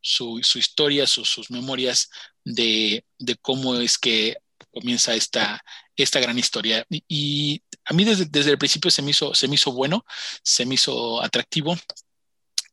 su, 0.00 0.40
su 0.42 0.58
historia, 0.58 1.06
su, 1.06 1.24
sus 1.24 1.50
memorias 1.50 2.10
de, 2.44 3.04
de, 3.18 3.36
cómo 3.36 3.76
es 3.76 3.98
que 3.98 4.36
comienza 4.74 5.14
esta, 5.14 5.62
esta 5.96 6.20
gran 6.20 6.38
historia. 6.38 6.84
Y, 6.90 7.62
a 7.86 7.94
mí 7.94 8.04
desde, 8.04 8.26
desde, 8.26 8.50
el 8.50 8.58
principio 8.58 8.90
se 8.90 9.02
me, 9.02 9.10
hizo, 9.10 9.34
se 9.34 9.48
me 9.48 9.54
hizo 9.54 9.72
bueno, 9.72 10.04
se 10.42 10.66
me 10.66 10.74
hizo 10.74 11.22
atractivo. 11.22 11.76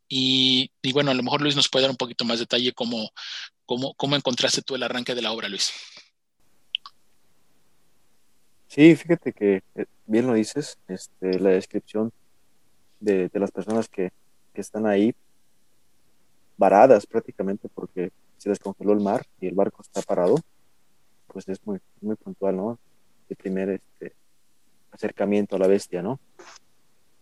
Y, 0.09 0.71
y, 0.81 0.91
bueno, 0.91 1.11
a 1.11 1.13
lo 1.13 1.23
mejor 1.23 1.41
Luis 1.41 1.55
nos 1.55 1.69
puede 1.69 1.83
dar 1.83 1.91
un 1.91 1.97
poquito 1.97 2.25
más 2.25 2.39
detalle 2.39 2.73
cómo, 2.73 3.11
cómo, 3.65 3.93
cómo 3.93 4.15
encontraste 4.15 4.61
tú 4.61 4.75
el 4.75 4.83
arranque 4.83 5.15
de 5.15 5.21
la 5.21 5.31
obra, 5.31 5.47
Luis. 5.47 5.71
Sí, 8.67 8.95
fíjate 8.95 9.33
que 9.33 9.63
eh, 9.75 9.85
bien 10.05 10.27
lo 10.27 10.33
dices, 10.33 10.77
este, 10.87 11.39
la 11.39 11.49
descripción 11.49 12.11
de, 13.01 13.27
de 13.27 13.39
las 13.39 13.51
personas 13.51 13.89
que, 13.89 14.11
que, 14.53 14.61
están 14.61 14.85
ahí 14.85 15.13
varadas 16.57 17.05
prácticamente 17.05 17.67
porque 17.67 18.11
se 18.37 18.49
descongeló 18.49 18.93
el 18.93 19.01
mar 19.01 19.25
y 19.41 19.47
el 19.47 19.55
barco 19.55 19.81
está 19.81 20.01
parado, 20.01 20.35
pues 21.31 21.47
es 21.47 21.65
muy, 21.65 21.79
muy 22.01 22.15
puntual, 22.15 22.57
¿no? 22.57 22.79
El 23.29 23.35
primer 23.35 23.69
este, 23.69 24.13
acercamiento 24.91 25.55
a 25.55 25.59
la 25.59 25.67
bestia, 25.67 26.01
¿no? 26.01 26.19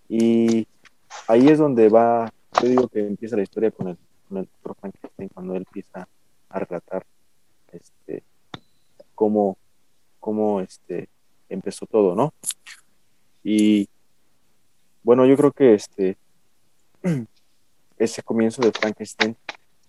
Y 0.07 0.67
ahí 1.27 1.47
es 1.47 1.59
donde 1.59 1.89
va, 1.89 2.31
yo 2.61 2.67
digo 2.67 2.87
que 2.87 2.99
empieza 2.99 3.35
la 3.35 3.43
historia 3.43 3.71
con 3.71 3.89
el, 3.89 3.97
con 4.27 4.37
el 4.39 4.45
doctor 4.45 4.75
Frankenstein, 4.79 5.29
cuando 5.29 5.55
él 5.55 5.63
empieza 5.67 6.07
a 6.49 6.59
relatar 6.59 7.05
este, 7.71 8.23
cómo, 9.13 9.57
cómo 10.19 10.61
este, 10.61 11.09
empezó 11.47 11.85
todo, 11.85 12.15
¿no? 12.15 12.33
Y 13.43 13.87
bueno, 15.03 15.25
yo 15.25 15.37
creo 15.37 15.51
que 15.51 15.75
este 15.75 16.17
ese 17.97 18.23
comienzo 18.23 18.61
de 18.61 18.71
Frankenstein 18.71 19.35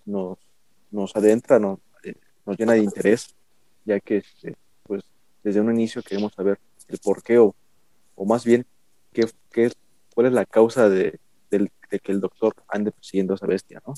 nos, 0.04 0.38
nos 0.90 1.14
adentra, 1.16 1.58
nos, 1.58 1.78
nos 2.44 2.58
llena 2.58 2.72
de 2.72 2.80
interés, 2.80 3.34
ya 3.84 4.00
que 4.00 4.18
este, 4.18 4.56
pues 4.82 5.02
desde 5.42 5.60
un 5.60 5.70
inicio 5.70 6.02
queremos 6.02 6.32
saber 6.34 6.58
el 6.88 6.98
por 6.98 7.22
qué 7.22 7.38
o, 7.38 7.54
o 8.14 8.24
más 8.24 8.44
bien 8.44 8.66
qué, 9.12 9.28
qué, 9.50 9.72
cuál 10.14 10.26
es 10.26 10.32
la 10.32 10.46
causa 10.46 10.88
de, 10.88 11.18
de, 11.50 11.70
que 11.88 12.12
el 12.12 12.20
doctor 12.20 12.54
ande 12.68 12.92
persiguiendo 12.92 13.34
esa 13.34 13.46
bestia, 13.46 13.82
¿no? 13.86 13.94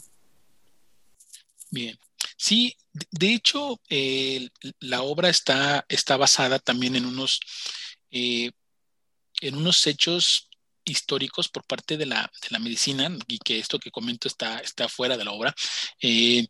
Bien. 1.71 1.99
Sí, 2.37 2.77
de 3.11 3.35
hecho, 3.35 3.81
la 4.81 5.03
obra 5.03 5.29
está, 5.29 5.85
está 5.89 6.17
basada 6.17 6.59
también 6.59 6.97
en 6.97 7.07
unos, 7.07 7.41
eh, 8.11 8.51
en 9.41 9.55
unos 9.55 9.87
hechos 9.87 10.51
históricos 10.85 11.49
por 11.49 11.65
parte 11.65 11.97
de 11.97 12.07
la, 12.07 12.31
de 12.43 12.49
la, 12.51 12.59
medicina 12.59 13.09
y 13.29 13.39
que 13.39 13.59
esto 13.59 13.79
que 13.79 13.91
comento 13.91 14.29
está, 14.29 14.59
está 14.59 14.89
fuera 14.89 15.17
de 15.17 15.25
la 15.25 15.33
obra. 15.33 15.55
Eh, 16.01 16.47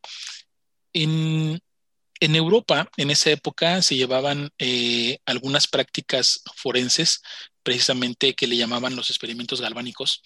en, 0.92 1.60
en, 2.22 2.36
Europa, 2.36 2.88
en 2.96 3.10
esa 3.10 3.30
época, 3.30 3.82
se 3.82 3.96
llevaban 3.96 4.50
eh, 4.58 5.18
algunas 5.26 5.66
prácticas 5.66 6.42
forenses, 6.54 7.20
precisamente 7.64 8.34
que 8.34 8.46
le 8.46 8.56
llamaban 8.56 8.94
los 8.94 9.10
experimentos 9.10 9.60
galvánicos, 9.60 10.22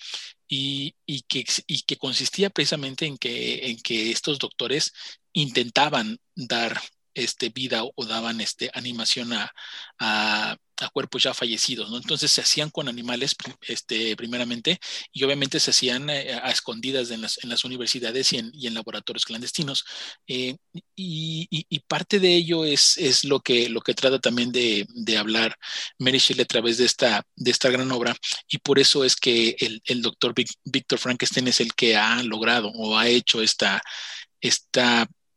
y, 0.46 0.94
que, 1.26 1.96
consistía 1.98 2.50
precisamente 2.50 3.06
en 3.06 3.16
que, 3.16 4.10
estos 4.10 4.38
doctores 4.38 4.92
intentaban 5.32 6.18
dar 6.34 6.82
este, 7.14 7.48
vida 7.48 7.82
o 7.82 8.04
daban 8.04 8.42
este, 8.42 8.70
animación 8.74 9.32
a, 9.32 10.56
a, 10.80 10.88
cuerpos 10.90 11.22
ya 11.22 11.34
fallecidos, 11.34 11.90
¿no? 11.90 11.96
Entonces 11.96 12.30
se 12.30 12.40
hacían 12.40 12.70
con 12.70 12.88
animales 12.88 13.34
este, 13.62 14.16
primeramente 14.16 14.78
y 15.12 15.24
obviamente 15.24 15.60
se 15.60 15.70
hacían 15.70 16.10
eh, 16.10 16.34
a 16.42 16.50
escondidas 16.50 17.10
en 17.10 17.22
las, 17.22 17.64
universidades 17.64 18.32
y 18.32 18.38
en, 18.38 18.74
laboratorios 18.74 19.24
clandestinos. 19.24 19.84
Eh, 20.26 20.56
y, 20.94 21.80
parte 21.88 22.18
de 22.18 22.34
ello 22.34 22.64
es, 22.64 23.24
lo, 23.24 23.40
que, 23.40 23.70
trata 23.94 24.18
también 24.18 24.52
de, 24.52 24.86
hablar 25.18 25.56
Mary 25.98 26.18
Shelley 26.18 26.42
a 26.42 26.46
través 26.46 26.78
de 26.78 26.84
esta, 26.84 27.24
gran 27.70 27.90
obra 27.92 28.16
y 28.48 28.58
por 28.58 28.78
eso 28.78 29.04
es 29.04 29.16
que 29.16 29.56
el, 29.58 30.02
doctor 30.02 30.34
Víctor 30.64 30.98
Frankenstein 30.98 31.48
es 31.48 31.60
el 31.60 31.74
que 31.74 31.96
ha 31.96 32.22
logrado 32.22 32.70
o 32.74 32.98
ha 32.98 33.08
hecho 33.08 33.40
esta 33.42 33.80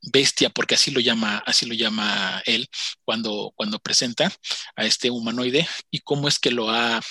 bestia, 0.01 0.49
porque 0.49 0.75
así 0.75 0.91
lo 0.91 0.99
llama, 0.99 1.39
así 1.45 1.65
lo 1.65 1.73
llama 1.73 2.41
él 2.45 2.67
cuando, 3.03 3.51
cuando 3.55 3.79
presenta 3.79 4.31
a 4.75 4.85
este 4.85 5.09
humanoide 5.09 5.67
y 5.91 5.99
cómo 5.99 6.27
es 6.27 6.39
que 6.39 6.51
lo 6.51 6.69
ha 6.69 7.01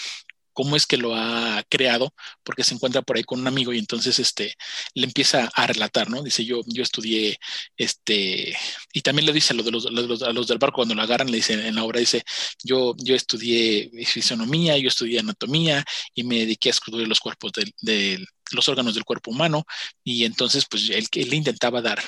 cómo 0.59 0.75
es 0.75 0.87
que 0.87 0.97
lo 0.97 1.15
ha 1.15 1.63
creado, 1.69 2.13
porque 2.43 2.65
se 2.65 2.75
encuentra 2.75 3.01
por 3.03 3.17
ahí 3.17 3.23
con 3.23 3.39
un 3.39 3.47
amigo 3.47 3.73
y 3.73 3.79
entonces 3.79 4.19
este, 4.19 4.57
le 4.93 5.07
empieza 5.07 5.49
a 5.55 5.69
relatar, 5.69 6.11
¿no? 6.11 6.21
Dice, 6.21 6.45
yo, 6.45 6.63
yo 6.67 6.83
estudié, 6.83 7.39
este, 7.77 8.57
y 8.93 9.03
también 9.03 9.27
le 9.27 9.33
dice 9.33 9.53
a 9.53 9.57
los, 9.57 9.65
de 9.65 9.71
los, 9.71 10.23
a 10.23 10.33
los 10.33 10.49
del 10.49 10.59
barco 10.59 10.79
cuando 10.79 10.97
lo 10.97 11.03
agarran, 11.03 11.31
le 11.31 11.37
dice 11.37 11.53
en 11.53 11.77
la 11.77 11.85
obra, 11.85 12.01
dice, 12.01 12.25
yo, 12.65 12.97
yo 12.99 13.15
estudié 13.15 13.89
fisionomía, 14.05 14.77
yo 14.79 14.89
estudié 14.89 15.21
anatomía 15.21 15.85
y 16.13 16.25
me 16.25 16.39
dediqué 16.41 16.71
a 16.71 16.73
estudiar 16.73 17.07
los 17.07 17.21
cuerpos 17.21 17.53
del, 17.53 17.73
del 17.81 18.27
los 18.51 18.69
órganos 18.69 18.95
del 18.95 19.05
cuerpo 19.05 19.31
humano 19.31 19.65
y 20.03 20.25
entonces 20.25 20.65
pues 20.69 20.91
él, 20.91 21.07
él 21.13 21.35
intentaba 21.35 21.81
dar, 21.83 22.03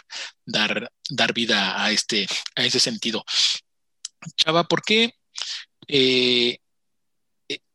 dar, 0.45 0.91
dar 1.09 1.33
vida 1.33 1.81
a, 1.85 1.93
este, 1.93 2.27
a 2.57 2.65
ese 2.65 2.81
sentido. 2.81 3.25
Chava, 4.35 4.65
¿por 4.65 4.83
qué 4.83 5.15
eh, 5.87 6.59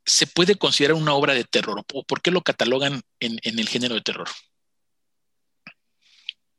se 0.06 0.28
puede 0.28 0.56
considerar 0.56 0.96
una 0.96 1.13
obra 1.13 1.34
de 1.34 1.44
terror 1.44 1.84
o 1.94 2.04
por 2.04 2.22
qué 2.22 2.32
lo 2.32 2.41
catalogan 2.41 3.02
en, 3.20 3.39
el 3.44 3.68
género 3.68 3.96
de 3.96 4.02
terror? 4.02 4.28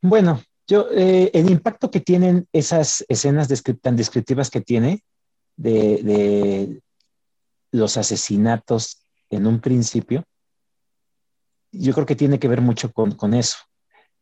Bueno, 0.02 0.42
yo, 0.66 0.88
eh, 0.90 1.30
el 1.32 1.50
impacto 1.50 1.90
que 1.90 2.00
tienen 2.00 2.48
esas 2.52 3.04
escenas 3.08 3.48
tan 3.80 3.96
descriptivas 3.96 4.50
que 4.50 4.60
tiene 4.60 5.04
de, 5.56 6.80
los 7.70 7.96
asesinatos 7.96 9.02
en 9.30 9.46
un 9.46 9.60
principio, 9.60 10.24
yo 11.72 11.92
creo 11.92 12.06
que 12.06 12.16
tiene 12.16 12.38
que 12.38 12.48
ver 12.48 12.60
mucho 12.60 12.92
con, 12.92 13.34
eso. 13.34 13.58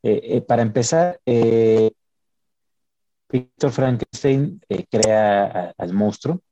Eh, 0.03 0.21
eh, 0.23 0.41
para 0.41 0.63
empezar, 0.63 1.21
Víctor 3.31 3.73
Frankenstein 3.73 4.61
crea 4.91 5.73
al 5.77 5.93
monstruo 5.93 6.43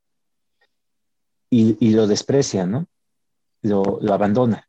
y, 1.54 1.90
lo 1.90 2.06
desprecia, 2.06 2.66
¿no? 2.66 2.86
Lo, 3.60 3.98
lo, 4.00 4.14
abandona. 4.14 4.68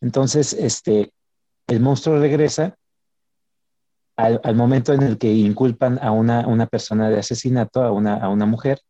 Entonces, 0.00 0.54
este, 0.54 1.12
el 1.66 1.80
monstruo 1.80 2.18
regresa 2.18 2.76
al, 4.16 4.40
al, 4.42 4.54
momento 4.54 4.94
en 4.94 5.02
el 5.02 5.18
que 5.18 5.30
inculpan 5.30 5.98
a 6.02 6.10
una, 6.10 6.46
una 6.46 6.66
persona 6.66 7.10
de 7.10 7.18
asesinato, 7.18 7.82
a 7.82 7.92
una, 7.92 8.16
a 8.16 8.30
una 8.30 8.46
mujer, 8.46 8.80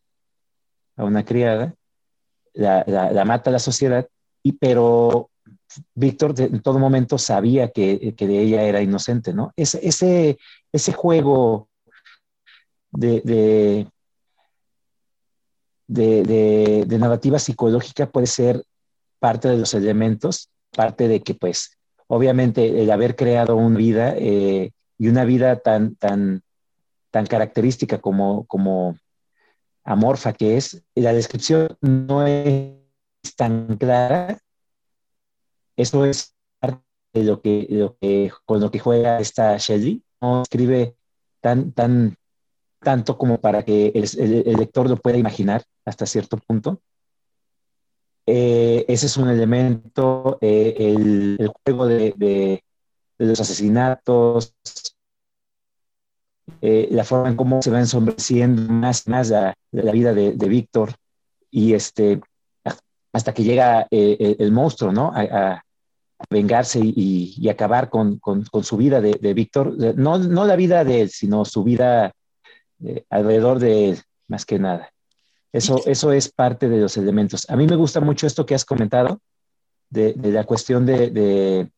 a 0.95 1.03
una 1.03 1.25
criada, 1.25 1.75
la, 2.53 2.85
la, 2.87 3.25
mata 3.25 3.51
la 3.51 3.59
sociedad, 3.59 4.07
y, 4.41 4.53
pero 4.53 5.29
Víctor 5.93 6.39
en 6.39 6.61
todo 6.61 6.79
momento 6.79 7.17
sabía 7.17 7.69
que, 7.71 8.15
que, 8.15 8.27
de 8.27 8.39
ella 8.39 8.63
era 8.63 8.81
inocente, 8.81 9.33
¿no? 9.33 9.51
Ese, 9.57 9.85
ese, 9.85 10.37
ese 10.71 10.93
juego 10.93 11.67
de, 12.91 13.87
de, 15.87 16.85
de, 16.87 16.97
narrativa 16.97 17.39
psicológica 17.39 18.09
puede 18.09 18.27
ser 18.27 18.63
parte 19.19 19.49
de 19.49 19.57
los 19.57 19.73
elementos, 19.73 20.49
parte 20.71 21.07
de 21.07 21.21
que, 21.21 21.35
pues, 21.35 21.77
obviamente 22.07 22.81
el 22.81 22.91
haber 22.91 23.15
creado 23.15 23.55
una 23.55 23.77
vida 23.77 24.13
eh, 24.17 24.71
y 24.97 25.07
una 25.07 25.25
vida 25.25 25.57
tan, 25.57 25.95
tan, 25.95 26.41
tan 27.11 27.25
característica 27.25 27.99
como, 27.99 28.45
como 28.45 28.97
amorfa 29.83 30.33
que 30.33 30.57
es, 30.57 30.83
la 30.95 31.13
descripción 31.13 31.77
no 31.81 32.25
es 32.25 32.75
tan 33.35 33.77
clara 33.77 34.37
eso 35.75 36.05
es 36.05 36.35
parte 36.59 36.83
de 37.13 37.23
lo 37.23 37.41
que, 37.41 37.67
lo 37.69 37.97
que, 37.97 38.31
con 38.45 38.59
lo 38.59 38.71
que 38.71 38.79
juega 38.79 39.19
esta 39.19 39.57
Shelley. 39.57 40.03
No 40.21 40.43
escribe 40.43 40.95
tan, 41.41 41.71
tan, 41.71 42.15
tanto 42.83 43.17
como 43.17 43.39
para 43.39 43.63
que 43.63 43.91
el, 43.95 44.57
lector 44.57 44.89
lo 44.89 44.97
pueda 44.97 45.17
imaginar 45.17 45.63
hasta 45.85 46.05
cierto 46.05 46.37
punto. 46.37 46.81
Eh, 48.25 48.85
ese 48.87 49.07
es 49.07 49.17
un 49.17 49.29
elemento, 49.29 50.37
eh, 50.41 50.75
el, 50.77 51.51
juego 51.65 51.87
de, 51.87 52.63
los 53.17 53.39
asesinatos, 53.39 54.55
eh, 56.61 56.87
la 56.91 57.03
forma 57.03 57.29
en 57.29 57.35
cómo 57.35 57.61
se 57.61 57.71
va 57.71 57.79
ensombreciendo 57.79 58.61
más, 58.71 59.07
más 59.07 59.29
la, 59.29 59.53
la 59.71 59.91
vida 59.91 60.13
de, 60.13 60.31
Víctor 60.47 60.93
y 61.51 61.73
este, 61.73 62.21
hasta 63.11 63.33
que 63.33 63.43
llega 63.43 63.87
el, 63.91 64.51
monstruo, 64.51 64.91
¿no? 64.91 65.11
A, 65.13 65.63
vengarse 66.29 66.79
y, 66.79 67.35
y 67.37 67.49
acabar 67.49 67.89
con, 67.89 68.17
con, 68.17 68.45
con, 68.45 68.63
su 68.63 68.77
vida 68.77 69.01
de, 69.01 69.15
de 69.19 69.33
Víctor. 69.33 69.75
No, 69.97 70.17
no, 70.17 70.45
la 70.45 70.55
vida 70.55 70.85
de 70.85 71.01
él, 71.01 71.09
sino 71.09 71.43
su 71.43 71.65
vida 71.65 72.13
eh, 72.83 73.05
alrededor 73.09 73.59
de 73.59 73.89
él, 73.89 74.01
más 74.27 74.45
que 74.45 74.59
nada. 74.59 74.91
Eso, 75.51 75.81
eso 75.85 76.11
es 76.11 76.31
parte 76.31 76.67
de 76.67 76.79
los 76.79 76.97
elementos. 76.97 77.49
A 77.49 77.55
mí 77.55 77.67
me 77.67 77.75
gusta 77.75 77.99
mucho 77.99 78.25
esto 78.25 78.45
que 78.45 78.55
has 78.55 78.65
comentado, 78.65 79.19
de, 79.89 80.13
de 80.13 80.31
la 80.31 80.43
cuestión 80.45 80.85
de, 80.85 81.11
de, 81.11 81.71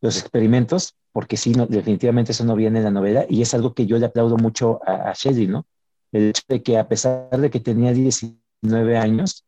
los 0.00 0.18
experimentos, 0.18 0.94
porque 1.10 1.36
sí, 1.36 1.52
no, 1.52 1.66
definitivamente 1.66 2.30
eso 2.30 2.44
no 2.44 2.54
viene 2.54 2.78
en 2.78 2.84
la 2.84 2.90
novela 2.92 3.26
y 3.28 3.42
es 3.42 3.52
algo 3.54 3.74
que 3.74 3.86
yo 3.86 3.98
le 3.98 4.06
aplaudo 4.06 4.36
mucho 4.36 4.80
a, 4.86 5.10
a 5.10 5.12
Shelley, 5.14 5.48
¿no? 5.48 5.66
el 6.12 6.30
hecho 6.30 6.42
de 6.48 6.62
que 6.62 6.78
a 6.78 6.88
pesar 6.88 7.28
de 7.30 7.50
que 7.50 7.60
tenía 7.60 7.92
19 7.92 8.96
años, 8.96 9.44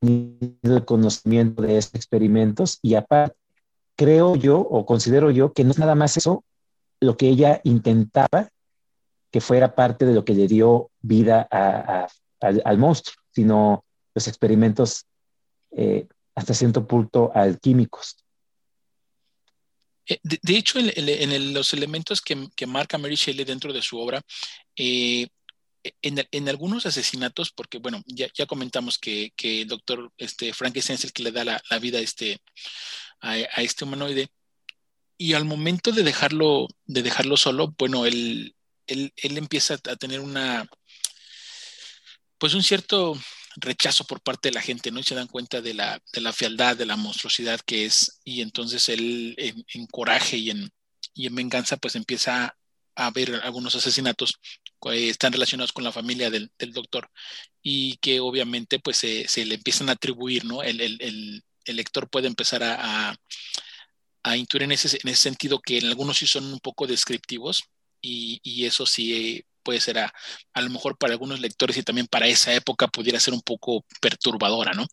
el 0.00 0.84
conocimiento 0.84 1.62
de 1.62 1.76
estos 1.76 1.96
experimentos 1.96 2.78
y 2.82 2.94
aparte 2.94 3.36
creo 3.96 4.34
yo 4.34 4.58
o 4.58 4.86
considero 4.86 5.30
yo 5.30 5.52
que 5.52 5.62
no 5.62 5.72
es 5.72 5.78
nada 5.78 5.94
más 5.94 6.16
eso 6.16 6.42
lo 7.00 7.18
que 7.18 7.28
ella 7.28 7.60
intentaba 7.64 8.48
que 9.30 9.40
fuera 9.40 9.74
parte 9.74 10.06
de 10.06 10.14
lo 10.14 10.24
que 10.24 10.34
le 10.34 10.48
dio 10.48 10.90
vida 11.00 11.48
al, 12.40 12.78
monstruo, 12.78 13.16
sino 13.30 13.84
los 14.14 14.28
experimentos 14.28 15.06
eh, 15.72 16.06
hasta 16.34 16.54
cierto 16.54 16.86
punto 16.86 17.30
alquímicos. 17.34 18.16
Eh, 20.06 20.18
de, 20.22 20.56
hecho, 20.56 20.78
en, 20.80 21.54
los 21.54 21.72
elementos 21.72 22.20
que, 22.20 22.66
marca 22.66 22.98
Mary 22.98 23.14
Shelley 23.14 23.44
dentro 23.44 23.72
de 23.72 23.82
su 23.82 23.98
obra, 23.98 24.20
eh, 24.76 25.28
en, 26.02 26.48
algunos 26.48 26.84
asesinatos, 26.86 27.52
porque 27.52 27.78
bueno, 27.78 28.02
ya, 28.06 28.46
comentamos 28.46 28.98
que, 28.98 29.32
el 29.38 29.68
doctor 29.68 30.12
este, 30.18 30.52
Frankenstein 30.52 30.96
es 30.96 31.04
el 31.04 31.12
que 31.12 31.22
le 31.22 31.32
da 31.32 31.44
la, 31.44 31.78
vida 31.80 31.98
a 31.98 32.02
este, 32.02 32.38
a, 33.20 33.38
este 33.62 33.84
humanoide, 33.84 34.28
y 35.16 35.34
al 35.34 35.44
momento 35.44 35.92
de 35.92 36.02
dejarlo, 36.02 36.66
de 36.86 37.02
dejarlo 37.02 37.36
solo, 37.36 37.74
bueno, 37.78 38.06
él, 38.90 39.12
él, 39.16 39.38
empieza 39.38 39.74
a 39.74 39.96
tener 39.96 40.20
una, 40.20 40.68
pues 42.38 42.54
un 42.54 42.62
cierto 42.62 43.18
rechazo 43.56 44.04
por 44.04 44.20
parte 44.22 44.48
de 44.48 44.54
la 44.54 44.62
gente, 44.62 44.90
¿no? 44.90 45.00
Y 45.00 45.04
se 45.04 45.14
dan 45.14 45.26
cuenta 45.26 45.60
de 45.60 45.74
la, 45.74 46.00
de 46.12 46.20
la 46.20 46.32
fealdad, 46.32 46.76
de 46.76 46.86
la 46.86 46.96
monstruosidad 46.96 47.60
que 47.60 47.84
es, 47.84 48.20
y 48.24 48.42
entonces 48.42 48.88
él 48.88 49.34
en, 49.38 49.86
coraje 49.86 50.36
y 50.36 50.50
en, 50.50 50.70
y 51.14 51.26
en 51.26 51.34
venganza, 51.34 51.76
pues 51.76 51.96
empieza 51.96 52.56
a 52.96 53.10
ver 53.10 53.40
algunos 53.44 53.74
asesinatos 53.74 54.34
que 54.80 55.08
están 55.08 55.32
relacionados 55.32 55.72
con 55.72 55.84
la 55.84 55.92
familia 55.92 56.30
del, 56.30 56.50
doctor 56.72 57.10
y 57.62 57.96
que 57.98 58.20
obviamente 58.20 58.78
pues 58.78 58.98
se, 58.98 59.44
le 59.44 59.54
empiezan 59.54 59.88
a 59.88 59.92
atribuir, 59.92 60.44
¿no? 60.44 60.62
El, 60.62 60.80
el, 60.80 61.42
lector 61.66 62.08
puede 62.10 62.26
empezar 62.26 62.64
a, 62.64 63.14
a, 64.24 64.36
intuir 64.36 64.64
en 64.64 64.72
ese, 64.72 64.98
en 65.02 65.08
ese 65.08 65.22
sentido 65.22 65.60
que 65.60 65.78
en 65.78 65.86
algunos 65.86 66.18
sí 66.18 66.26
son 66.26 66.52
un 66.52 66.58
poco 66.58 66.86
descriptivos 66.88 67.62
y, 68.00 68.64
eso 68.64 68.86
sí 68.86 69.44
puede 69.62 69.80
ser 69.80 69.98
a, 69.98 70.12
a, 70.54 70.62
lo 70.62 70.70
mejor 70.70 70.96
para 70.96 71.12
algunos 71.12 71.40
lectores 71.40 71.76
y 71.76 71.82
también 71.82 72.06
para 72.06 72.26
esa 72.26 72.54
época 72.54 72.88
pudiera 72.88 73.20
ser 73.20 73.34
un 73.34 73.42
poco 73.42 73.84
perturbadora, 74.00 74.72
¿no? 74.72 74.86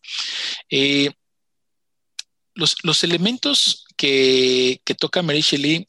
Eh, 0.70 1.10
los, 2.54 2.76
los, 2.82 3.04
elementos 3.04 3.84
que, 3.96 4.80
que 4.84 4.94
toca 4.94 5.22
Mary 5.22 5.40
Shelley 5.40 5.88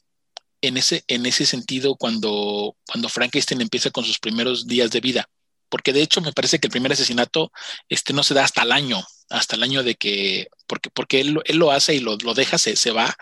en 0.62 0.76
ese, 0.76 1.04
en 1.08 1.26
ese 1.26 1.46
sentido 1.46 1.96
cuando, 1.96 2.76
cuando 2.86 3.08
Frankenstein 3.08 3.60
empieza 3.60 3.90
con 3.90 4.04
sus 4.04 4.18
primeros 4.18 4.66
días 4.66 4.90
de 4.90 5.00
vida. 5.00 5.28
Porque 5.68 5.92
de 5.92 6.02
hecho 6.02 6.20
me 6.20 6.32
parece 6.32 6.58
que 6.58 6.66
el 6.66 6.72
primer 6.72 6.92
asesinato 6.92 7.52
este, 7.88 8.12
no 8.12 8.22
se 8.22 8.34
da 8.34 8.44
hasta 8.44 8.62
el 8.62 8.72
año, 8.72 9.02
hasta 9.30 9.56
el 9.56 9.62
año 9.62 9.82
de 9.82 9.94
que, 9.94 10.48
porque, 10.66 10.90
porque 10.90 11.20
él, 11.20 11.40
él 11.44 11.56
lo 11.56 11.70
hace 11.70 11.94
y 11.94 12.00
lo, 12.00 12.16
lo 12.16 12.34
deja, 12.34 12.58
se, 12.58 12.76
se 12.76 12.90
va 12.90 13.16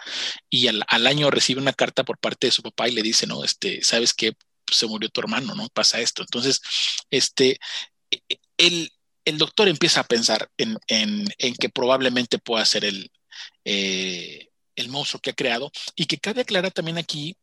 y 0.51 0.67
al, 0.69 0.83
al, 0.89 1.07
año 1.07 1.31
recibe 1.31 1.61
una 1.61 1.73
carta 1.73 2.05
por 2.05 2.19
parte 2.19 2.49
de 2.49 2.53
su 2.53 2.63
papá 2.63 2.89
y 2.89 2.93
le 2.93 3.03
dice, 3.03 3.27
no, 3.27 3.45
este, 3.45 3.83
sabes 3.83 4.15
que 4.15 4.33
se 4.71 4.87
murió 4.87 5.09
tu 5.11 5.21
hermano, 5.21 5.55
¿no? 5.55 5.69
Pasa 5.69 6.01
esto. 6.01 6.23
Entonces, 6.23 6.61
este, 7.11 7.59
el, 8.57 8.91
el 9.25 9.39
doctor 9.39 9.69
empieza 9.69 10.01
a 10.01 10.05
pensar 10.05 10.51
en, 10.57 10.79
en, 10.87 11.27
en 11.39 11.55
que 11.55 11.69
probablemente 11.69 12.39
pueda 12.39 12.65
ser 12.65 12.85
el, 12.85 13.11
eh, 13.65 14.49
el 14.77 14.89
monstruo 14.89 15.21
que 15.21 15.31
ha 15.31 15.35
creado 15.35 15.71
y 15.95 16.07
que 16.07 16.19
cabe 16.19 16.43
aclarar 16.43 16.73
también 16.73 16.99
aquí 16.99 17.37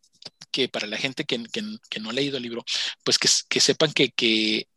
que 0.55 0.69
para 0.69 0.87
la 0.87 0.97
gente 0.97 1.25
que, 1.25 1.37
no 1.99 2.09
ha 2.09 2.13
leído 2.13 2.37
el 2.37 2.43
libro, 2.43 2.63
pues 3.03 3.17
que, 3.19 3.59
sepan 3.59 3.91
que, 3.91 4.13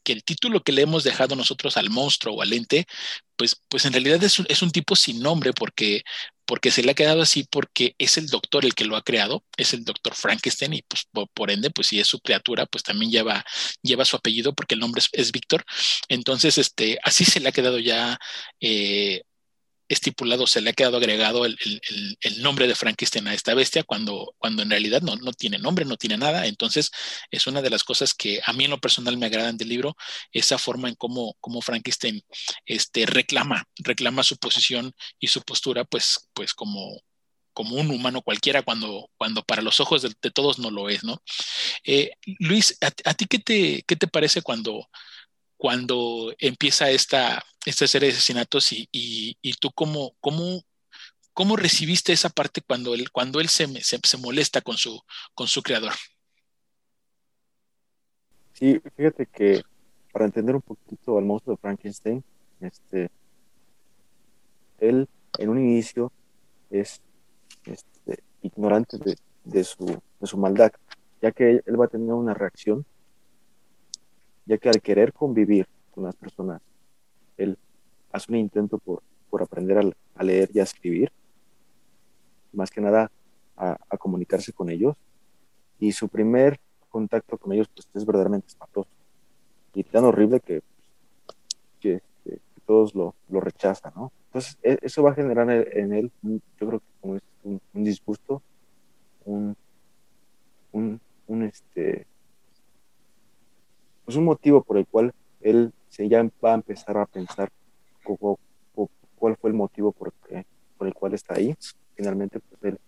el 0.06 0.24
título 0.24 0.64
que 0.64 0.72
le 0.72 0.82
hemos 0.82 1.04
dejado 1.04 1.36
nosotros 1.36 1.76
al 1.76 1.88
monstruo 1.88 2.34
o 2.34 2.42
al 2.42 2.52
ente, 2.52 2.86
pues, 3.36 3.62
pues 3.68 3.84
en 3.84 3.92
realidad 3.92 4.22
es 4.24 4.40
un, 4.40 4.46
es 4.48 4.60
un 4.62 4.72
tipo 4.72 4.96
sin 4.96 5.20
nombre 5.20 5.52
porque, 5.52 6.02
porque 6.46 6.72
se 6.72 6.82
le 6.82 6.90
ha 6.90 6.94
quedado 6.94 7.22
así 7.22 7.44
porque 7.48 7.94
es 7.98 8.18
el 8.18 8.26
doctor 8.26 8.64
el 8.64 8.74
que 8.74 8.86
lo 8.86 8.96
ha 8.96 9.02
creado, 9.02 9.44
es 9.56 9.72
el 9.72 9.84
doctor 9.84 10.16
Frankenstein 10.16 10.74
y 10.74 10.82
pues 10.82 11.06
por, 11.32 11.50
ende, 11.52 11.70
pues 11.70 11.86
si 11.86 12.00
es 12.00 12.08
su 12.08 12.18
criatura, 12.18 12.66
pues 12.66 12.82
también 12.82 13.12
lleva, 13.12 13.44
lleva 13.80 14.04
su 14.04 14.16
apellido 14.16 14.54
porque 14.54 14.74
el 14.74 14.80
nombre 14.80 15.00
es, 15.12 15.30
Víctor. 15.30 15.64
Entonces, 16.08 16.58
este, 16.58 16.98
así 17.04 17.24
se 17.24 17.38
le 17.38 17.50
ha 17.50 17.52
quedado 17.52 17.78
ya 17.78 18.18
eh, 18.60 19.22
estipulado, 19.88 20.46
se 20.46 20.60
le 20.60 20.70
ha 20.70 20.72
quedado 20.74 20.98
agregado 20.98 21.44
el, 21.46 21.56
nombre 22.38 22.68
de 22.68 22.74
Frankenstein 22.74 23.26
a 23.28 23.34
esta 23.34 23.54
bestia 23.54 23.82
cuando, 23.82 24.34
cuando 24.38 24.62
en 24.62 24.70
realidad 24.70 25.00
no, 25.02 25.16
no, 25.16 25.32
tiene 25.32 25.58
nombre, 25.58 25.84
no 25.84 25.96
tiene 25.96 26.18
nada. 26.18 26.46
Entonces 26.46 26.90
es 27.30 27.46
una 27.46 27.62
de 27.62 27.70
las 27.70 27.84
cosas 27.84 28.14
que 28.14 28.40
a 28.44 28.52
mí 28.52 28.64
en 28.64 28.70
lo 28.70 28.78
personal 28.78 29.16
me 29.16 29.26
agradan 29.26 29.56
del 29.56 29.68
libro, 29.68 29.96
esa 30.32 30.58
forma 30.58 30.88
en 30.88 30.94
cómo, 30.94 31.36
cómo 31.40 31.62
Frankenstein 31.62 32.22
este, 32.66 33.06
reclama, 33.06 33.64
reclama 33.76 34.22
su 34.22 34.36
posición 34.36 34.92
y 35.18 35.28
su 35.28 35.42
postura, 35.42 35.84
pues, 35.84 36.28
pues 36.34 36.52
como, 36.54 37.02
como 37.52 37.76
un 37.76 37.90
humano 37.90 38.22
cualquiera 38.22 38.62
cuando, 38.62 39.10
cuando 39.16 39.42
para 39.42 39.62
los 39.62 39.80
ojos 39.80 40.02
de, 40.02 40.30
todos 40.30 40.58
no 40.58 40.70
lo 40.70 40.88
es, 40.88 41.02
¿no? 41.02 41.22
Eh, 41.84 42.12
Luis, 42.38 42.76
¿a, 42.82 42.92
¿a, 43.08 43.14
ti 43.14 43.26
qué 43.26 43.38
te, 43.38 43.82
qué 43.86 43.96
te 43.96 44.06
parece 44.06 44.42
cuando, 44.42 44.88
cuando 45.58 46.32
empieza 46.38 46.88
esta, 46.88 47.44
esta 47.66 47.86
serie 47.86 48.08
de 48.08 48.14
asesinatos 48.14 48.72
y, 48.72 48.88
y, 48.92 49.52
tú 49.60 49.70
cómo, 49.74 50.12
cómo, 50.20 50.62
cómo 51.34 51.56
recibiste 51.56 52.12
esa 52.12 52.30
parte 52.30 52.62
cuando 52.62 52.94
él, 52.94 53.10
cuando 53.10 53.40
él 53.40 53.48
se, 53.48 53.66
se, 53.82 54.18
molesta 54.18 54.60
con 54.62 54.76
su, 54.76 54.98
con 55.34 55.48
su 55.48 55.60
creador. 55.62 55.92
Sí, 58.54 58.80
fíjate 58.96 59.26
que 59.26 59.62
para 60.12 60.24
entender 60.24 60.54
un 60.54 60.62
poquito 60.62 61.18
al 61.18 61.24
monstruo 61.24 61.56
de 61.56 61.60
Frankenstein, 61.60 62.24
este, 62.60 63.10
él 64.78 65.08
en 65.38 65.48
un 65.48 65.58
inicio 65.58 66.12
es 66.70 67.00
este, 67.64 68.22
ignorante 68.42 68.96
de, 68.98 69.16
de, 69.44 69.64
su, 69.64 69.84
de 69.84 70.26
su 70.26 70.38
maldad, 70.38 70.70
ya 71.20 71.32
que 71.32 71.62
él 71.66 71.80
va 71.80 71.86
a 71.86 71.88
tener 71.88 72.12
una 72.12 72.34
reacción 72.34 72.86
ya 74.48 74.56
que 74.56 74.70
al 74.70 74.80
querer 74.80 75.12
convivir 75.12 75.68
con 75.94 76.04
las 76.04 76.16
personas, 76.16 76.62
él 77.36 77.58
hace 78.10 78.32
un 78.32 78.38
intento 78.38 78.78
por, 78.78 79.02
por 79.28 79.42
aprender 79.42 79.78
a, 80.14 80.24
leer 80.24 80.50
y 80.54 80.58
a 80.58 80.62
escribir, 80.62 81.12
más 82.52 82.70
que 82.70 82.80
nada 82.80 83.10
a, 83.56 83.76
comunicarse 83.98 84.52
con 84.52 84.70
ellos, 84.70 84.96
y 85.78 85.92
su 85.92 86.08
primer 86.08 86.58
contacto 86.88 87.36
con 87.36 87.52
ellos 87.52 87.68
pues, 87.74 87.86
es 87.94 88.06
verdaderamente 88.06 88.48
espantoso 88.48 88.88
y 89.74 89.84
tan 89.84 90.04
horrible 90.04 90.40
que, 90.40 90.62
que, 91.80 92.00
todos 92.66 92.94
lo, 92.94 93.14
lo, 93.30 93.40
rechazan, 93.40 93.92
¿no? 93.96 94.12
Entonces, 94.26 94.58
e, 94.62 94.78
eso 94.82 95.02
va 95.02 95.12
a 95.12 95.14
generar 95.14 95.50
en 95.50 95.92
él, 95.94 96.10
yo 96.22 96.66
creo 96.66 96.80
que 96.80 96.86
como 97.00 97.16
es 97.16 97.22
un, 97.42 97.60
un 97.72 97.84
disgusto, 97.84 98.42
un, 99.24 99.56
un, 100.72 101.00
un, 101.28 101.42
este, 101.44 102.06
pues 104.08 104.16
un 104.16 104.24
motivo 104.24 104.62
por 104.62 104.78
el 104.78 104.86
cual 104.86 105.12
él 105.42 105.70
se 105.90 106.08
ya 106.08 106.22
va 106.42 106.52
a 106.52 106.54
empezar 106.54 106.96
a 106.96 107.04
pensar 107.04 107.52
cuál 109.18 109.36
fue 109.36 109.50
el 109.50 109.54
motivo 109.54 109.92
por, 109.92 110.14
por 110.78 110.86
el 110.86 110.94
cual 110.94 111.12
está 111.12 111.34
ahí. 111.34 111.54
Finalmente, 111.94 112.40
pues 112.40 112.78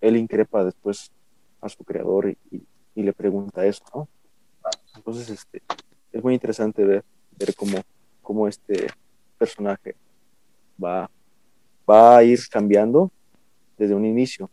él, 0.00 0.16
increpa 0.16 0.64
después 0.64 1.12
a 1.60 1.68
su 1.68 1.84
creador 1.84 2.34
y, 2.50 2.66
le 2.94 3.12
pregunta 3.12 3.66
eso, 3.66 3.84
¿no? 3.94 4.08
Entonces, 4.96 5.28
este, 5.28 5.60
es 6.10 6.24
muy 6.24 6.32
interesante 6.32 6.82
ver, 6.82 7.04
ver 7.38 7.54
cómo, 7.54 7.76
cómo 8.22 8.48
este 8.48 8.86
personaje 9.36 9.94
va, 10.82 11.10
va 11.86 12.16
a 12.16 12.24
ir 12.24 12.38
cambiando 12.50 13.10
desde 13.76 13.94
un 13.94 14.06
inicio. 14.06 14.48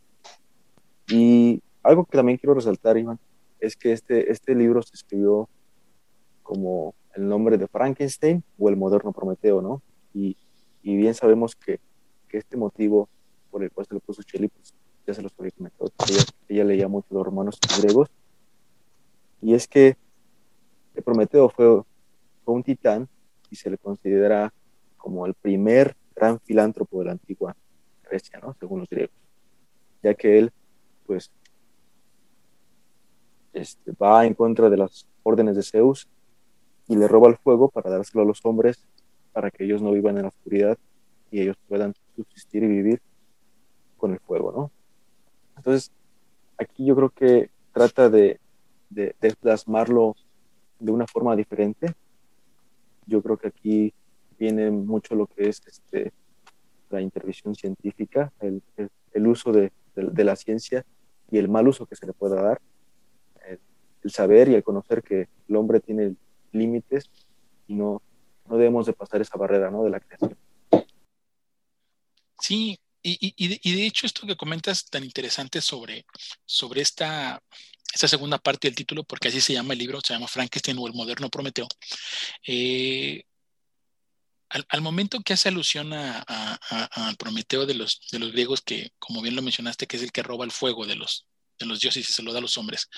Y 1.08 1.64
algo 1.82 2.04
que 2.04 2.18
también 2.18 2.38
quiero 2.38 2.56
resaltar, 2.56 2.98
Iván, 2.98 3.18
es 3.66 3.76
que 3.76 3.92
este, 3.92 4.32
este 4.32 4.56
libro 4.56 4.82
se 4.82 4.96
escribió 4.96 5.50
como 6.44 6.94
el 7.16 7.28
nombre 7.28 7.58
de 7.58 7.68
Frankenstein 7.68 8.44
o 8.58 8.70
el 8.70 8.76
moderno 8.76 9.12
Prometeo, 9.12 9.62
¿no? 9.62 9.82
Y, 10.14 10.38
y 10.84 10.96
bien 10.96 11.14
sabemos 11.14 11.56
que, 11.56 11.80
que, 12.28 12.38
este 12.38 12.58
motivo 12.58 13.10
por 13.50 13.64
el 13.64 13.72
cual 13.72 13.88
se 13.88 13.94
lo 13.96 14.00
puso 14.00 14.22
Shelley, 14.22 14.50
pues 14.50 14.74
ya 15.08 15.14
se 15.14 15.22
los 15.22 15.34
había 15.40 15.52
comentado, 15.52 15.92
ella, 16.10 16.24
ella 16.48 16.64
leía 16.64 16.88
mucho 16.88 17.08
los 17.12 17.26
romanos 17.26 17.60
griegos, 17.80 18.10
y 19.42 19.54
es 19.54 19.68
que 19.68 19.98
el 20.94 21.04
Prometeo 21.04 21.50
fue, 21.50 21.82
fue 22.44 22.54
un 22.54 22.64
titán 22.64 23.08
y 23.50 23.56
se 23.56 23.70
le 23.70 23.78
considera 23.78 24.54
como 24.98 25.26
el 25.26 25.34
primer 25.34 25.96
gran 26.16 26.40
filántropo 26.40 27.00
de 27.00 27.06
la 27.06 27.12
antigua 27.14 27.56
Grecia, 28.04 28.40
¿no? 28.40 28.56
Según 28.60 28.82
los 28.82 28.90
griegos, 28.90 29.16
ya 30.04 30.14
que 30.14 30.38
él, 30.38 30.52
pues, 31.06 31.32
este, 33.56 33.92
va 33.94 34.26
en 34.26 34.34
contra 34.34 34.70
de 34.70 34.78
las 34.78 35.08
órdenes 35.24 35.56
de 35.56 35.64
Zeus 35.64 36.08
y 36.88 36.96
le 36.96 37.08
roba 37.08 37.30
el 37.30 37.38
fuego 37.38 37.70
para 37.70 37.90
dárselo 37.90 38.24
a 38.24 38.26
los 38.26 38.46
hombres 38.46 38.86
para 39.34 39.50
que 39.50 39.66
ellos 39.66 39.82
no 39.82 39.92
vivan 39.92 40.18
en 40.18 40.24
la 40.24 40.30
oscuridad 40.30 40.78
y 41.32 41.42
ellos 41.42 41.58
puedan 41.68 41.94
subsistir 42.16 42.64
y 42.64 42.68
vivir 42.68 43.02
con 43.98 44.14
el 44.14 44.20
fuego, 44.20 44.52
¿no? 44.52 44.72
Entonces, 45.58 45.92
aquí 46.58 46.86
yo 46.86 46.96
creo 46.96 47.10
que 47.10 47.50
trata 47.74 48.10
de, 48.10 48.40
de, 48.90 49.16
de 49.20 49.36
plasmarlo 49.36 50.16
de 50.80 50.92
una 50.92 51.08
forma 51.08 51.36
diferente. 51.36 51.94
Yo 53.06 53.22
creo 53.22 53.38
que 53.38 53.48
aquí 53.48 53.94
viene 54.38 54.72
mucho 54.72 55.16
lo 55.16 55.28
que 55.28 55.50
es 55.50 55.62
este, 55.66 56.14
la 56.90 57.02
intervención 57.02 57.56
científica, 57.56 58.32
el, 58.40 58.62
el, 59.14 59.28
uso 59.28 59.52
de, 59.52 59.72
de, 59.96 60.24
la 60.24 60.36
ciencia 60.36 60.86
y 61.32 61.38
el 61.38 61.50
mal 61.50 61.68
uso 61.68 61.86
que 61.86 61.96
se 61.96 62.06
le 62.06 62.14
pueda 62.14 62.42
dar, 62.42 62.62
el, 64.06 64.12
saber 64.12 64.48
y 64.48 64.56
el 64.56 64.64
conocer 64.64 65.04
que 65.04 65.28
el 65.48 65.56
hombre 65.56 65.80
tiene 65.80 66.16
límites 66.52 67.10
y 67.68 67.74
no, 67.74 68.02
no 68.48 68.58
debemos 68.58 68.86
de 68.86 68.94
pasar 68.94 69.22
esa 69.22 69.38
barrera 69.38 69.70
¿no? 69.70 69.84
de 69.84 69.90
la 69.90 70.00
creación. 70.00 70.38
Sí, 72.40 72.80
y, 73.02 73.34
y, 73.38 73.76
de, 73.76 73.86
hecho 73.86 74.08
esto 74.08 74.26
que 74.26 74.36
comentas 74.36 74.86
tan 74.86 75.04
interesante 75.04 75.62
sobre, 75.62 76.06
sobre 76.44 76.82
esta, 76.82 77.42
esta 77.94 78.08
segunda 78.08 78.40
parte 78.40 78.68
del 78.68 78.76
título, 78.76 79.04
porque 79.04 79.28
así 79.28 79.42
se 79.42 79.54
llama 79.54 79.74
el 79.74 79.80
libro, 79.80 80.02
se 80.02 80.14
llama 80.14 80.28
Frankenstein 80.28 80.78
o 80.80 80.88
el 80.88 80.94
moderno 80.94 81.30
Prometeo, 81.30 81.68
eh, 82.48 83.24
al, 84.50 84.82
momento 84.82 85.20
que 85.22 85.34
hace 85.34 85.50
alusión 85.50 85.94
al 85.94 87.16
Prometeo 87.18 87.66
de 87.66 87.76
los, 87.76 88.02
de 88.12 88.20
los 88.20 88.32
griegos, 88.32 88.62
que 88.62 88.92
como 89.00 89.22
bien 89.22 89.36
lo 89.36 89.42
mencionaste, 89.42 89.88
que 89.88 89.98
es 89.98 90.04
el 90.04 90.12
que 90.12 90.24
roba 90.24 90.46
el 90.46 90.52
fuego 90.52 90.86
de 90.86 90.96
los, 90.96 91.28
de 91.60 91.66
los 91.66 91.80
dioses 91.80 92.08
y 92.10 92.12
se 92.12 92.24
lo 92.24 92.32
da 92.32 92.40
a 92.40 92.42
los 92.42 92.58
hombres. 92.58 92.90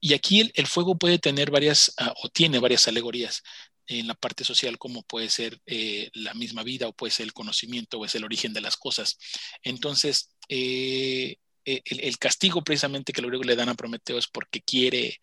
Y 0.00 0.14
aquí 0.14 0.50
el, 0.54 0.66
fuego 0.66 0.96
puede 0.98 1.18
tener 1.18 1.50
varias, 1.50 1.94
uh, 2.00 2.12
o 2.22 2.28
tiene 2.28 2.58
varias 2.58 2.88
alegorías 2.88 3.42
en 3.86 4.08
la 4.08 4.14
parte 4.14 4.44
social, 4.44 4.78
como 4.78 5.02
puede 5.02 5.30
ser 5.30 5.60
eh, 5.66 6.10
la 6.14 6.34
misma 6.34 6.62
vida, 6.62 6.88
o 6.88 6.92
puede 6.92 7.12
ser 7.12 7.24
el 7.24 7.32
conocimiento, 7.32 7.98
o 7.98 8.04
es 8.04 8.14
el 8.14 8.24
origen 8.24 8.52
de 8.52 8.60
las 8.60 8.76
cosas. 8.76 9.18
Entonces, 9.62 10.30
eh, 10.48 11.36
el, 11.64 12.00
el, 12.00 12.18
castigo 12.18 12.62
precisamente 12.62 13.12
que 13.12 13.20
los 13.20 13.28
griegos 13.28 13.46
le 13.46 13.56
dan 13.56 13.68
a 13.68 13.74
Prometeo 13.74 14.18
es 14.18 14.28
porque 14.28 14.62
quiere 14.62 15.18